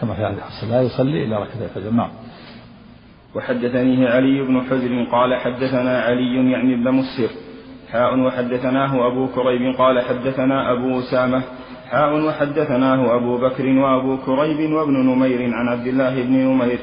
كما 0.00 0.14
في 0.14 0.22
هذا 0.22 0.70
لا 0.70 0.82
يصلي 0.82 1.24
إلا 1.24 1.38
ركعتي 1.38 1.64
الفجر 1.64 1.90
نعم. 1.90 2.10
وحدثنيه 3.34 4.08
علي 4.08 4.42
بن 4.42 4.60
حجر 4.60 5.06
قال 5.12 5.34
حدثنا 5.34 6.00
علي 6.00 6.50
يعني 6.50 6.74
ابن 6.74 6.90
مسر 6.90 7.30
حاء 7.92 8.18
وحدثناه 8.18 9.06
أبو 9.06 9.26
كريب 9.26 9.76
قال 9.78 10.00
حدثنا 10.00 10.72
أبو 10.72 10.98
أسامة 10.98 11.42
حاء 11.90 12.20
وحدثناه 12.26 13.16
أبو 13.16 13.38
بكر 13.38 13.68
وأبو 13.68 14.16
كريب 14.16 14.72
وابن 14.72 14.92
نمير 14.92 15.54
عن 15.54 15.68
عبد 15.68 15.86
الله 15.86 16.22
بن 16.22 16.32
نمير. 16.32 16.78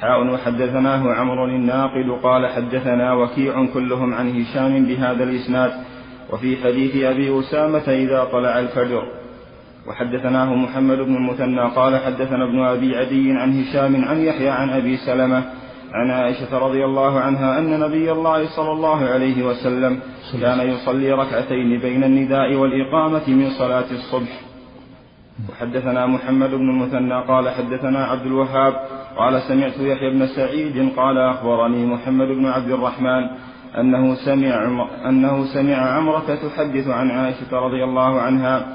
حاء 0.00 0.26
وحدثناه 0.26 1.12
عمرو 1.12 1.44
الناقد 1.44 2.10
قال 2.22 2.46
حدثنا 2.46 3.12
وكيع 3.12 3.66
كلهم 3.74 4.14
عن 4.14 4.40
هشام 4.40 4.86
بهذا 4.86 5.24
الإسناد. 5.24 5.72
وفي 6.32 6.56
حديث 6.56 7.04
أبي 7.04 7.40
أسامة 7.40 7.88
إذا 7.88 8.24
طلع 8.24 8.58
الفجر. 8.58 9.02
وحدثناه 9.88 10.54
محمد 10.54 10.98
بن 10.98 11.16
المثنى 11.16 11.60
قال 11.60 11.96
حدثنا 11.96 12.44
ابن 12.44 12.64
أبي 12.64 12.96
عدي 12.96 13.32
عن 13.32 13.60
هشام 13.60 14.04
عن 14.04 14.20
يحيى 14.20 14.48
عن 14.48 14.70
أبي 14.70 14.96
سلمة. 14.96 15.42
عن 15.94 16.10
عائشة 16.10 16.58
رضي 16.58 16.84
الله 16.84 17.20
عنها 17.20 17.58
أن 17.58 17.80
نبي 17.80 18.12
الله 18.12 18.46
صلى 18.56 18.72
الله 18.72 19.04
عليه 19.04 19.46
وسلم 19.46 20.00
كان 20.40 20.60
يصلي 20.60 21.12
ركعتين 21.12 21.80
بين 21.80 22.04
النداء 22.04 22.54
والإقامة 22.54 23.28
من 23.28 23.50
صلاة 23.50 23.90
الصبح. 23.90 24.40
وحدثنا 25.50 26.06
محمد 26.06 26.50
بن 26.50 26.70
المثنى 26.70 27.22
قال 27.22 27.48
حدثنا 27.48 28.04
عبد 28.04 28.26
الوهاب 28.26 28.74
قال 29.16 29.42
سمعت 29.42 29.76
يحيى 29.80 30.10
بن 30.10 30.26
سعيد 30.26 30.92
قال 30.96 31.18
أخبرني 31.18 31.86
محمد 31.86 32.28
بن 32.28 32.46
عبد 32.46 32.70
الرحمن 32.70 33.22
أنه 33.78 34.14
سمع 34.14 34.86
أنه 35.08 35.44
سمع 35.44 35.76
عمرة 35.76 36.38
تحدث 36.44 36.88
عن 36.88 37.10
عائشة 37.10 37.52
رضي 37.52 37.84
الله 37.84 38.20
عنها 38.20 38.66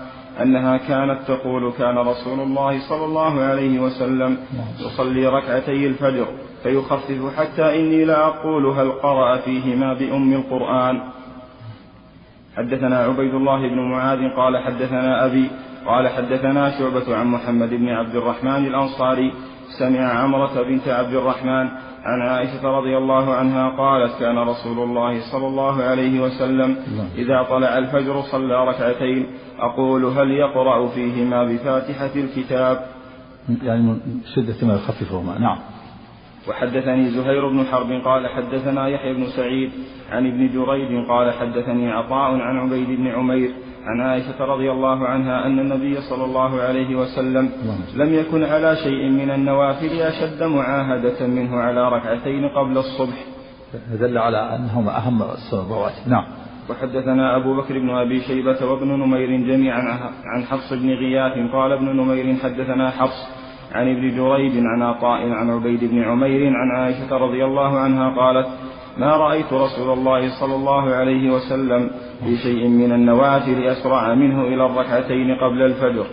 أنها 0.41 0.77
كانت 0.77 1.19
تقول 1.27 1.71
كان 1.71 1.97
رسول 1.97 2.39
الله 2.39 2.79
صلى 2.89 3.05
الله 3.05 3.41
عليه 3.41 3.79
وسلم 3.79 4.37
يصلي 4.79 5.27
ركعتي 5.27 5.87
الفجر. 5.87 6.27
فيخفف 6.63 7.37
حتى 7.37 7.79
إني 7.79 8.05
لا 8.05 8.27
أقول 8.27 8.65
هل 8.65 8.91
قرأ 8.91 9.37
فيهما 9.37 9.93
بأم 9.93 10.33
القرآن. 10.33 11.01
حدثنا 12.57 12.97
عبيد 12.97 13.33
الله 13.33 13.67
بن 13.69 13.79
معاذ 13.91 14.19
قال 14.37 14.57
حدثنا 14.57 15.25
أبي 15.25 15.49
قال 15.85 16.07
حدثنا 16.07 16.79
شعبة 16.79 17.17
عن 17.17 17.27
محمد 17.27 17.69
بن 17.69 17.89
عبد 17.89 18.15
الرحمن 18.15 18.65
الأنصاري 18.67 19.33
سمع 19.79 19.99
عمرة 19.99 20.61
بنت 20.61 20.87
عبد 20.87 21.13
الرحمن 21.13 21.69
عن 22.03 22.21
عائشة 22.21 22.67
رضي 22.67 22.97
الله 22.97 23.33
عنها 23.33 23.69
قالت 23.69 24.19
كان 24.19 24.37
رسول 24.37 24.79
الله 24.79 25.31
صلى 25.31 25.47
الله 25.47 25.83
عليه 25.83 26.19
وسلم 26.19 26.75
إذا 27.15 27.43
طلع 27.49 27.77
الفجر 27.77 28.21
صلى 28.21 28.67
ركعتين. 28.67 29.25
أقول 29.59 30.05
هل 30.05 30.31
يقرأ 30.31 30.87
فيهما 30.87 31.43
بفاتحة 31.43 32.11
الكتاب؟ 32.15 32.85
يعني 33.63 33.81
من 33.81 33.99
شدة 34.35 34.67
ما 34.67 34.73
يخففهما. 34.73 35.39
نعم. 35.39 35.57
وحدثني 36.49 37.09
زهير 37.09 37.49
بن 37.49 37.65
حرب 37.65 37.91
قال 38.05 38.27
حدثنا 38.27 38.87
يحيى 38.87 39.13
بن 39.13 39.25
سعيد 39.25 39.71
عن 40.11 40.27
ابن 40.27 40.49
جريج 40.49 41.07
قال 41.07 41.33
حدثني 41.33 41.91
عطاء 41.91 42.31
عن 42.31 42.57
عبيد 42.57 42.87
بن 42.87 43.07
عمير 43.07 43.51
عن 43.85 44.01
عائشة 44.01 44.45
رضي 44.45 44.71
الله 44.71 45.07
عنها 45.07 45.45
أن 45.45 45.59
النبي 45.59 46.01
صلى 46.01 46.25
الله 46.25 46.61
عليه 46.61 46.95
وسلم 46.95 47.49
لم 47.95 48.13
يكن 48.13 48.43
على 48.43 48.75
شيء 48.75 49.09
من 49.09 49.31
النوافل 49.31 50.01
أشد 50.01 50.43
معاهدة 50.43 51.27
منه 51.27 51.55
على 51.55 51.89
ركعتين 51.89 52.49
قبل 52.49 52.77
الصبح. 52.77 53.25
دل 53.99 54.17
على 54.17 54.55
أنهما 54.55 54.97
أهم 54.97 55.21
الرواتب 55.53 56.07
نعم. 56.07 56.25
وحدثنا 56.69 57.35
أبو 57.35 57.61
بكر 57.61 57.79
بن 57.79 57.89
أبي 57.89 58.19
شيبة 58.19 58.65
وابن 58.65 58.87
نمير 58.87 59.29
جميعا 59.29 60.11
عن 60.25 60.43
حفص 60.43 60.73
بن 60.73 60.89
غياث 60.89 61.51
قال 61.51 61.71
ابن 61.71 61.85
نمير 61.85 62.35
حدثنا 62.43 62.89
حفص 62.89 63.38
عن 63.73 63.89
ابن 63.89 64.15
جريج 64.15 64.51
عن 64.57 64.81
عطاء 64.81 65.29
عن 65.29 65.49
عبيد 65.49 65.83
بن 65.83 66.03
عمير 66.03 66.53
عن 66.55 66.71
عائشة 66.75 67.17
رضي 67.17 67.45
الله 67.45 67.79
عنها 67.79 68.09
قالت 68.09 68.47
ما 68.97 69.17
رأيت 69.17 69.53
رسول 69.53 69.97
الله 69.97 70.39
صلى 70.39 70.55
الله 70.55 70.95
عليه 70.95 71.31
وسلم 71.31 71.89
في 72.23 72.37
شيء 72.37 72.67
من 72.67 72.91
النوافل 72.91 73.63
أسرع 73.63 74.13
منه 74.13 74.41
إلى 74.41 74.65
الركعتين 74.65 75.35
قبل 75.35 75.61
الفجر. 75.61 76.05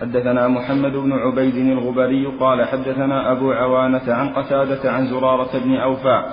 حدثنا 0.00 0.48
محمد 0.48 0.92
بن 0.92 1.12
عبيد 1.12 1.56
الغبري 1.56 2.26
قال 2.26 2.64
حدثنا 2.64 3.32
أبو 3.32 3.52
عوانة 3.52 4.12
عن 4.12 4.28
قتادة 4.28 4.92
عن 4.92 5.06
زرارة 5.06 5.58
بن 5.64 5.76
أوفى 5.76 6.24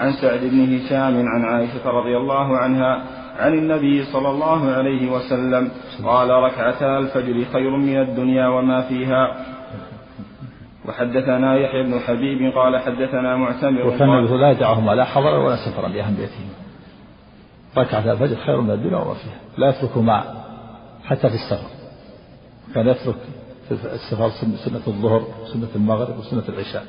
عن 0.00 0.12
سعد 0.12 0.40
بن 0.40 0.76
هشام 0.76 1.28
عن 1.28 1.44
عائشة 1.44 1.90
رضي 1.90 2.16
الله 2.16 2.56
عنها 2.56 3.02
عن 3.38 3.52
النبي 3.54 4.04
صلى 4.04 4.30
الله 4.30 4.70
عليه 4.70 5.12
وسلم. 5.12 5.70
قال 6.04 6.30
ركعتا 6.30 6.98
الفجر 6.98 7.44
خير 7.52 7.76
من 7.76 8.00
الدنيا 8.00 8.48
وما 8.48 8.82
فيها. 8.82 9.46
وحدثنا 10.88 11.56
يحيى 11.56 11.82
بن 11.82 11.98
حبيب 12.00 12.52
قال 12.54 12.78
حدثنا 12.78 13.36
معتمر 13.36 13.86
وكان 13.86 14.40
لا 14.40 14.50
يدعهما 14.50 14.92
لا 14.92 15.04
حضرا 15.04 15.38
ولا 15.38 15.56
سفرا 15.56 15.88
لأهميتهما 15.88 16.54
ركعتا 17.78 18.12
الفجر 18.12 18.36
خير 18.36 18.60
من 18.60 18.70
الدنيا 18.70 18.96
وما 18.96 19.14
فيها. 19.14 19.38
لا 19.58 19.68
يتركهما 19.68 20.24
حتى 21.04 21.28
في 21.28 21.34
السفر. 21.34 21.70
كان 22.74 22.88
يترك 22.88 23.14
في 23.68 23.74
السفر 23.74 24.28
سنة 24.64 24.82
الظهر 24.86 25.22
وسنة 25.42 25.68
المغرب 25.76 26.18
وسنة 26.18 26.42
العشاء. 26.48 26.86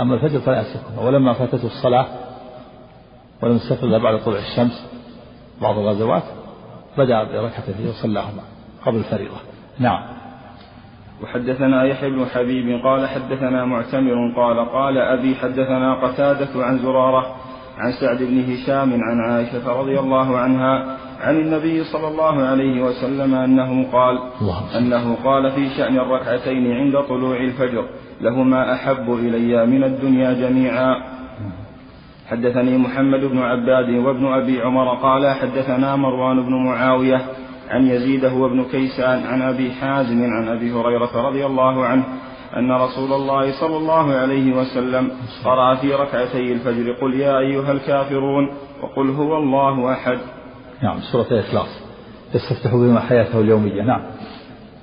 أما 0.00 0.14
الفجر 0.14 0.40
فلا 0.40 0.60
يتركهما. 0.60 1.02
ولما 1.02 1.32
فاتته 1.32 1.66
الصلاة 1.66 2.06
ولم 3.42 3.56
يستفر 3.56 3.86
إلا 3.86 3.98
بعد 3.98 4.24
طلوع 4.24 4.38
الشمس 4.38 4.86
بعض 5.60 5.78
الغزوات 5.78 6.22
بدأ 6.98 7.24
بركعتين 7.24 7.88
وصلاهما 7.88 8.42
قبل 8.86 8.96
الفريضة. 8.96 9.36
نعم. 9.78 10.02
وحدثنا 11.22 11.84
يحيى 11.84 12.10
بن 12.10 12.26
حبيب 12.26 12.80
قال 12.84 13.08
حدثنا 13.08 13.64
معتمر 13.64 14.32
قال 14.36 14.68
قال 14.72 14.98
أبي 14.98 15.34
حدثنا 15.34 15.94
قتادة 15.94 16.64
عن 16.64 16.78
زرارة 16.78 17.36
عن 17.78 17.92
سعد 17.92 18.22
بن 18.22 18.52
هشام 18.52 18.92
عن 18.92 19.20
عائشة 19.20 19.80
رضي 19.80 19.98
الله 19.98 20.38
عنها 20.38 20.96
عن 21.20 21.36
النبي 21.36 21.84
صلى 21.84 22.08
الله 22.08 22.42
عليه 22.42 22.82
وسلم 22.82 23.34
أنه 23.34 23.92
قال 23.92 24.18
أنه 24.76 25.16
قال 25.24 25.50
في 25.50 25.68
شأن 25.68 25.96
الركعتين 25.98 26.72
عند 26.72 27.00
طلوع 27.08 27.36
الفجر 27.36 27.88
لهما 28.20 28.74
أحب 28.74 29.14
إلي 29.14 29.66
من 29.66 29.84
الدنيا 29.84 30.32
جميعا. 30.32 31.21
حدثني 32.32 32.78
محمد 32.78 33.20
بن 33.20 33.38
عباد 33.38 33.88
وابن 33.88 34.26
أبي 34.26 34.62
عمر 34.62 34.94
قال 34.94 35.34
حدثنا 35.34 35.96
مروان 35.96 36.42
بن 36.46 36.64
معاوية 36.64 37.20
عن 37.70 37.86
يزيد 37.86 38.24
هو 38.24 38.46
ابن 38.46 38.64
كيسان 38.64 39.26
عن 39.26 39.42
أبي 39.42 39.72
حازم 39.72 40.24
عن 40.24 40.48
أبي 40.48 40.72
هريرة 40.72 41.28
رضي 41.28 41.46
الله 41.46 41.84
عنه 41.84 42.04
أن 42.56 42.72
رسول 42.72 43.12
الله 43.12 43.60
صلى 43.60 43.76
الله 43.76 44.14
عليه 44.14 44.56
وسلم 44.56 45.10
قرأ 45.44 45.74
في 45.74 45.94
ركعتي 45.94 46.52
الفجر 46.52 46.92
قل 46.92 47.14
يا 47.14 47.38
أيها 47.38 47.72
الكافرون 47.72 48.48
وقل 48.82 49.10
هو 49.10 49.36
الله 49.36 49.92
أحد. 49.92 50.18
نعم 50.82 51.00
سورة 51.12 51.26
الإخلاص. 51.30 51.82
يستفتح 52.34 52.74
بما 52.74 53.00
حياته 53.00 53.40
اليومية. 53.40 53.82
نعم. 53.82 54.02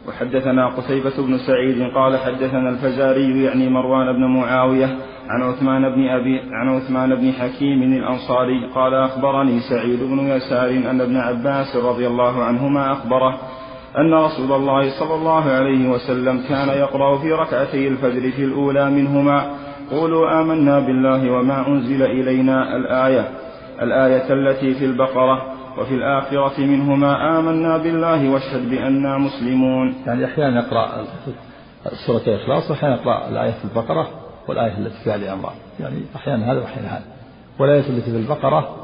وحدثنا 0.07 0.67
قتيبة 0.67 1.13
بن 1.17 1.37
سعيد 1.37 1.93
قال 1.95 2.17
حدثنا 2.17 2.69
الفزاري 2.69 3.43
يعني 3.43 3.69
مروان 3.69 4.13
بن 4.13 4.25
معاوية 4.25 4.97
عن 5.29 5.41
عثمان 5.41 5.89
بن 5.89 6.09
أبي 6.09 6.39
عن 6.51 6.69
عثمان 6.69 7.15
بن 7.15 7.31
حكيم 7.31 7.83
الأنصاري 7.83 8.65
قال 8.75 8.93
أخبرني 8.93 9.59
سعيد 9.59 9.99
بن 10.03 10.19
يسار 10.19 10.69
أن 10.69 11.01
ابن 11.01 11.17
عباس 11.17 11.75
رضي 11.75 12.07
الله 12.07 12.43
عنهما 12.43 12.91
أخبره 12.91 13.39
أن 13.97 14.13
رسول 14.13 14.51
الله 14.51 14.99
صلى 14.99 15.15
الله 15.15 15.43
عليه 15.43 15.89
وسلم 15.89 16.41
كان 16.49 16.67
يقرأ 16.67 17.17
في 17.17 17.31
ركعتي 17.31 17.87
الفجر 17.87 18.31
في 18.31 18.43
الأولى 18.43 18.89
منهما. 18.89 19.51
قولوا 19.91 20.41
آمنا 20.41 20.79
بالله 20.79 21.31
وما 21.31 21.67
أنزل 21.67 22.03
إلينا 22.03 22.75
الآية 22.75 23.29
الآية 23.81 24.33
التي 24.33 24.73
في 24.73 24.85
البقرة 24.85 25.41
وفي 25.77 25.95
الآخرة 25.95 26.59
منهما. 26.59 27.39
آمنا 27.39 27.77
بالله 27.77 28.29
واشهد 28.29 28.69
بأننا 28.69 29.17
مسلمون. 29.17 29.95
يعني 30.07 30.25
أحيانا 30.25 30.59
يقرأ 30.59 31.05
سورة 32.07 32.21
الإخلاص 32.27 32.71
وأحيانا 32.71 32.95
يقرأ 32.95 33.29
الآية 33.29 33.51
في 33.51 33.65
البقرة. 33.65 34.07
والآية 34.49 34.77
التي 34.77 35.03
فيها 35.03 35.15
الأمر 35.15 35.49
يعني 35.79 36.01
أحيانا 36.15 36.51
هذا 36.51 36.59
وأحيانا 36.59 36.97
هذا. 36.97 37.05
والآية 37.59 37.89
التي 37.89 38.11
في 38.11 38.17
البقرة 38.17 38.75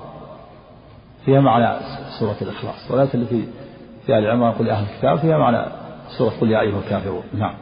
فيها 1.26 1.39
معنى 1.39 1.80
سورة 2.20 2.38
الإخلاص. 2.41 2.91
والآية 2.91 3.13
التي 3.13 3.47
في 4.05 4.18
آل 4.18 4.28
عمران 4.28 4.51
قل 4.51 4.70
أهل 4.70 4.86
الكتاب 4.93 5.18
فيها 5.18 5.38
معنى 5.38 5.66
سورة 6.18 6.34
قل 6.41 6.51
يا 6.51 6.61
أيها 6.61 6.80
الكافرون. 6.80 7.24
نعم. 7.34 7.53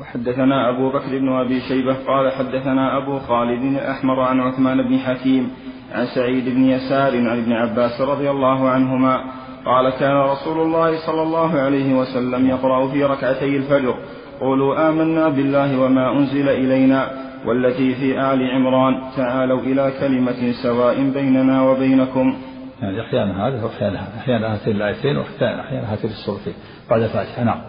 وحدثنا 0.00 0.68
أبو 0.68 0.88
بكر 0.88 1.18
بن 1.18 1.32
أبي 1.32 1.60
شيبة 1.60 1.94
قال 2.06 2.32
حدثنا 2.32 2.96
أبو 2.96 3.18
خالد 3.18 3.62
الأحمر 3.62 4.20
عن 4.20 4.40
عثمان 4.40 4.82
بن 4.82 4.98
حكيم 4.98 5.50
عن 5.92 6.06
سعيد 6.06 6.48
بن 6.48 6.64
يسار 6.64 7.16
عن 7.16 7.38
ابن 7.38 7.52
عباس 7.52 8.00
رضي 8.00 8.30
الله 8.30 8.68
عنهما 8.68 9.24
قال 9.64 9.90
كان 9.90 10.16
رسول 10.16 10.60
الله 10.60 11.06
صلى 11.06 11.22
الله 11.22 11.60
عليه 11.60 11.94
وسلم 11.94 12.48
يقرأ 12.48 12.88
في 12.88 13.04
ركعتي 13.04 13.56
الفجر 13.56 13.94
قولوا 14.40 14.88
آمنا 14.88 15.28
بالله 15.28 15.80
وما 15.80 16.18
أنزل 16.18 16.48
إلينا 16.48 17.10
والتي 17.46 17.94
في 17.94 18.20
آل 18.32 18.50
عمران. 18.50 18.94
تعالوا 19.16 19.60
إلى 19.60 19.92
كلمة 20.00 20.52
سواء 20.62 21.10
بيننا 21.14 21.62
وبينكم. 21.62 22.36
يعني 22.82 23.00
أحيانا 23.00 23.48
هذا 23.48 23.64
وأحيانا 23.64 23.98
أحيانا 24.18 24.54
هاتين 24.54 24.76
الآيتين 24.76 25.16
وأحيانا 25.16 25.92
هاتين 25.92 26.10
السورتين 26.10 26.52
بعد 26.90 27.02
الفاتحة 27.02 27.44
نعم. 27.44 27.60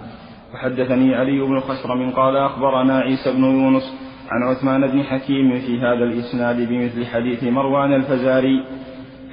وحدثني 0.54 1.16
علي 1.16 1.42
بن 1.42 1.60
خشرم 1.60 2.12
قال 2.12 2.38
أخبرنا 2.38 3.00
عيسى 3.00 3.32
بن 3.32 3.44
يونس 3.44 3.94
عن 4.32 4.44
عثمان 4.44 4.88
بن 4.88 5.04
حكيم 5.04 5.60
في 5.60 5.80
هذا 5.80 6.04
الإسناد 6.04 6.70
بمثل 6.70 7.06
حديث 7.06 7.44
مروان 7.44 7.94
الفزاري. 7.94 8.66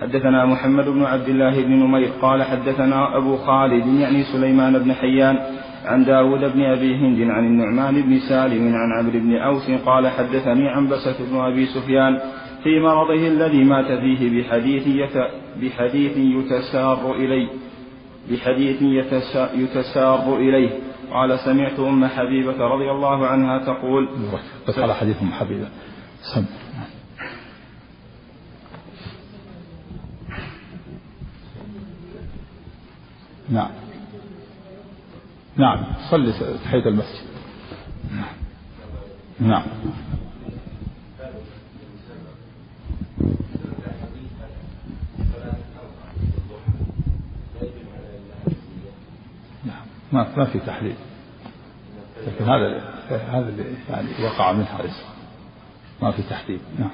حدثنا 0.00 0.44
محمد 0.44 0.84
بن 0.84 1.04
عبد 1.04 1.28
الله 1.28 1.62
بن 1.62 1.72
نمير 1.72 2.08
قال 2.22 2.42
حدثنا 2.42 3.16
أبو 3.16 3.36
خالد 3.36 3.86
يعني 3.86 4.22
سليمان 4.22 4.78
بن 4.78 4.92
حيان 4.92 5.38
عن 5.84 6.04
داود 6.04 6.40
بن 6.40 6.62
أبي 6.62 6.96
هند 6.96 7.30
عن 7.30 7.46
النعمان 7.46 8.02
بن 8.02 8.18
سالم 8.18 8.74
عن 8.74 8.92
عمرو 8.98 9.18
بن 9.20 9.36
أوس 9.36 9.70
قال 9.70 10.08
حدثني 10.08 10.68
عن 10.68 10.88
بسة 10.88 11.16
بن 11.30 11.36
أبي 11.36 11.66
سفيان 11.66 12.18
في 12.62 12.80
مرضه 12.80 13.28
الذي 13.28 13.64
مات 13.64 13.86
فيه 14.00 14.42
بحديث 14.42 14.86
يت 14.86 15.16
بحديث 15.62 16.16
يتسار 16.16 17.14
إليه. 17.14 17.48
بحديث 18.30 18.82
يتسار 19.54 20.36
إليه. 20.36 20.70
قال 21.12 21.38
سمعت 21.38 21.80
أم 21.80 22.06
حبيبة 22.06 22.66
رضي 22.66 22.90
الله 22.90 23.26
عنها 23.26 23.58
تقول 23.58 24.08
بس 24.68 24.78
على 24.78 24.94
حديث 24.94 25.22
أم 25.22 25.32
حبيبة. 25.32 25.68
سم. 26.34 26.44
نعم. 33.50 33.87
نعم 35.58 35.84
صلي 36.10 36.32
تحية 36.64 36.86
المسجد. 36.86 37.28
نعم. 39.40 39.62
نعم 49.64 49.86
ما 50.12 50.26
ما 50.36 50.44
في 50.44 50.58
تحليل. 50.58 50.94
لكن 52.26 52.44
هذا 52.44 52.80
هذا 53.10 53.48
اللي 53.48 53.64
يعني 53.90 54.08
وقع 54.24 54.52
منه 54.52 54.64
هذا 54.64 54.92
ما 56.02 56.10
في 56.10 56.22
تحديد 56.22 56.60
نعم. 56.78 56.90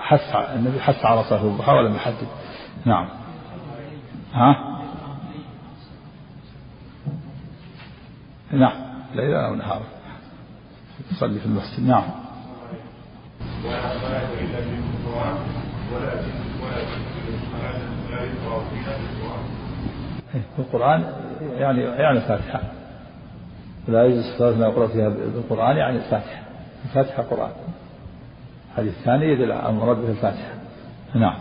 حث 0.00 0.34
النبي 0.34 0.80
حث 0.80 1.04
على 1.04 1.24
الضحى 1.46 1.72
ولم 1.72 1.94
يحدد. 1.94 2.28
نعم. 2.84 3.08
ها؟ 4.32 4.71
نعم. 8.52 8.72
ليلا 9.14 9.46
أو 9.46 9.54
نهارا 9.54 9.84
تصلي 11.10 11.40
في 11.40 11.46
المسجد. 11.46 11.86
نعم. 11.88 12.04
في 20.32 20.58
القرآن 20.58 21.12
يعني 21.58 21.80
يعني 21.80 22.18
الفاتحة. 22.18 22.60
لا 23.88 24.04
يجوز 24.04 24.26
الصلاة 24.26 24.54
ما 24.54 24.66
يقرأ 24.66 24.86
فيها 24.86 25.08
بالقرآن 25.08 25.76
يعني 25.76 25.96
الفاتحة. 25.96 26.42
الفاتحة 26.84 27.22
قرآن. 27.22 27.50
الحديث 28.70 28.98
الثاني 28.98 29.32
يدل 29.32 29.52
على 29.52 29.68
المراد 29.70 29.96
به 29.96 30.10
الفاتحة. 30.10 30.54
نعم. 31.14 31.36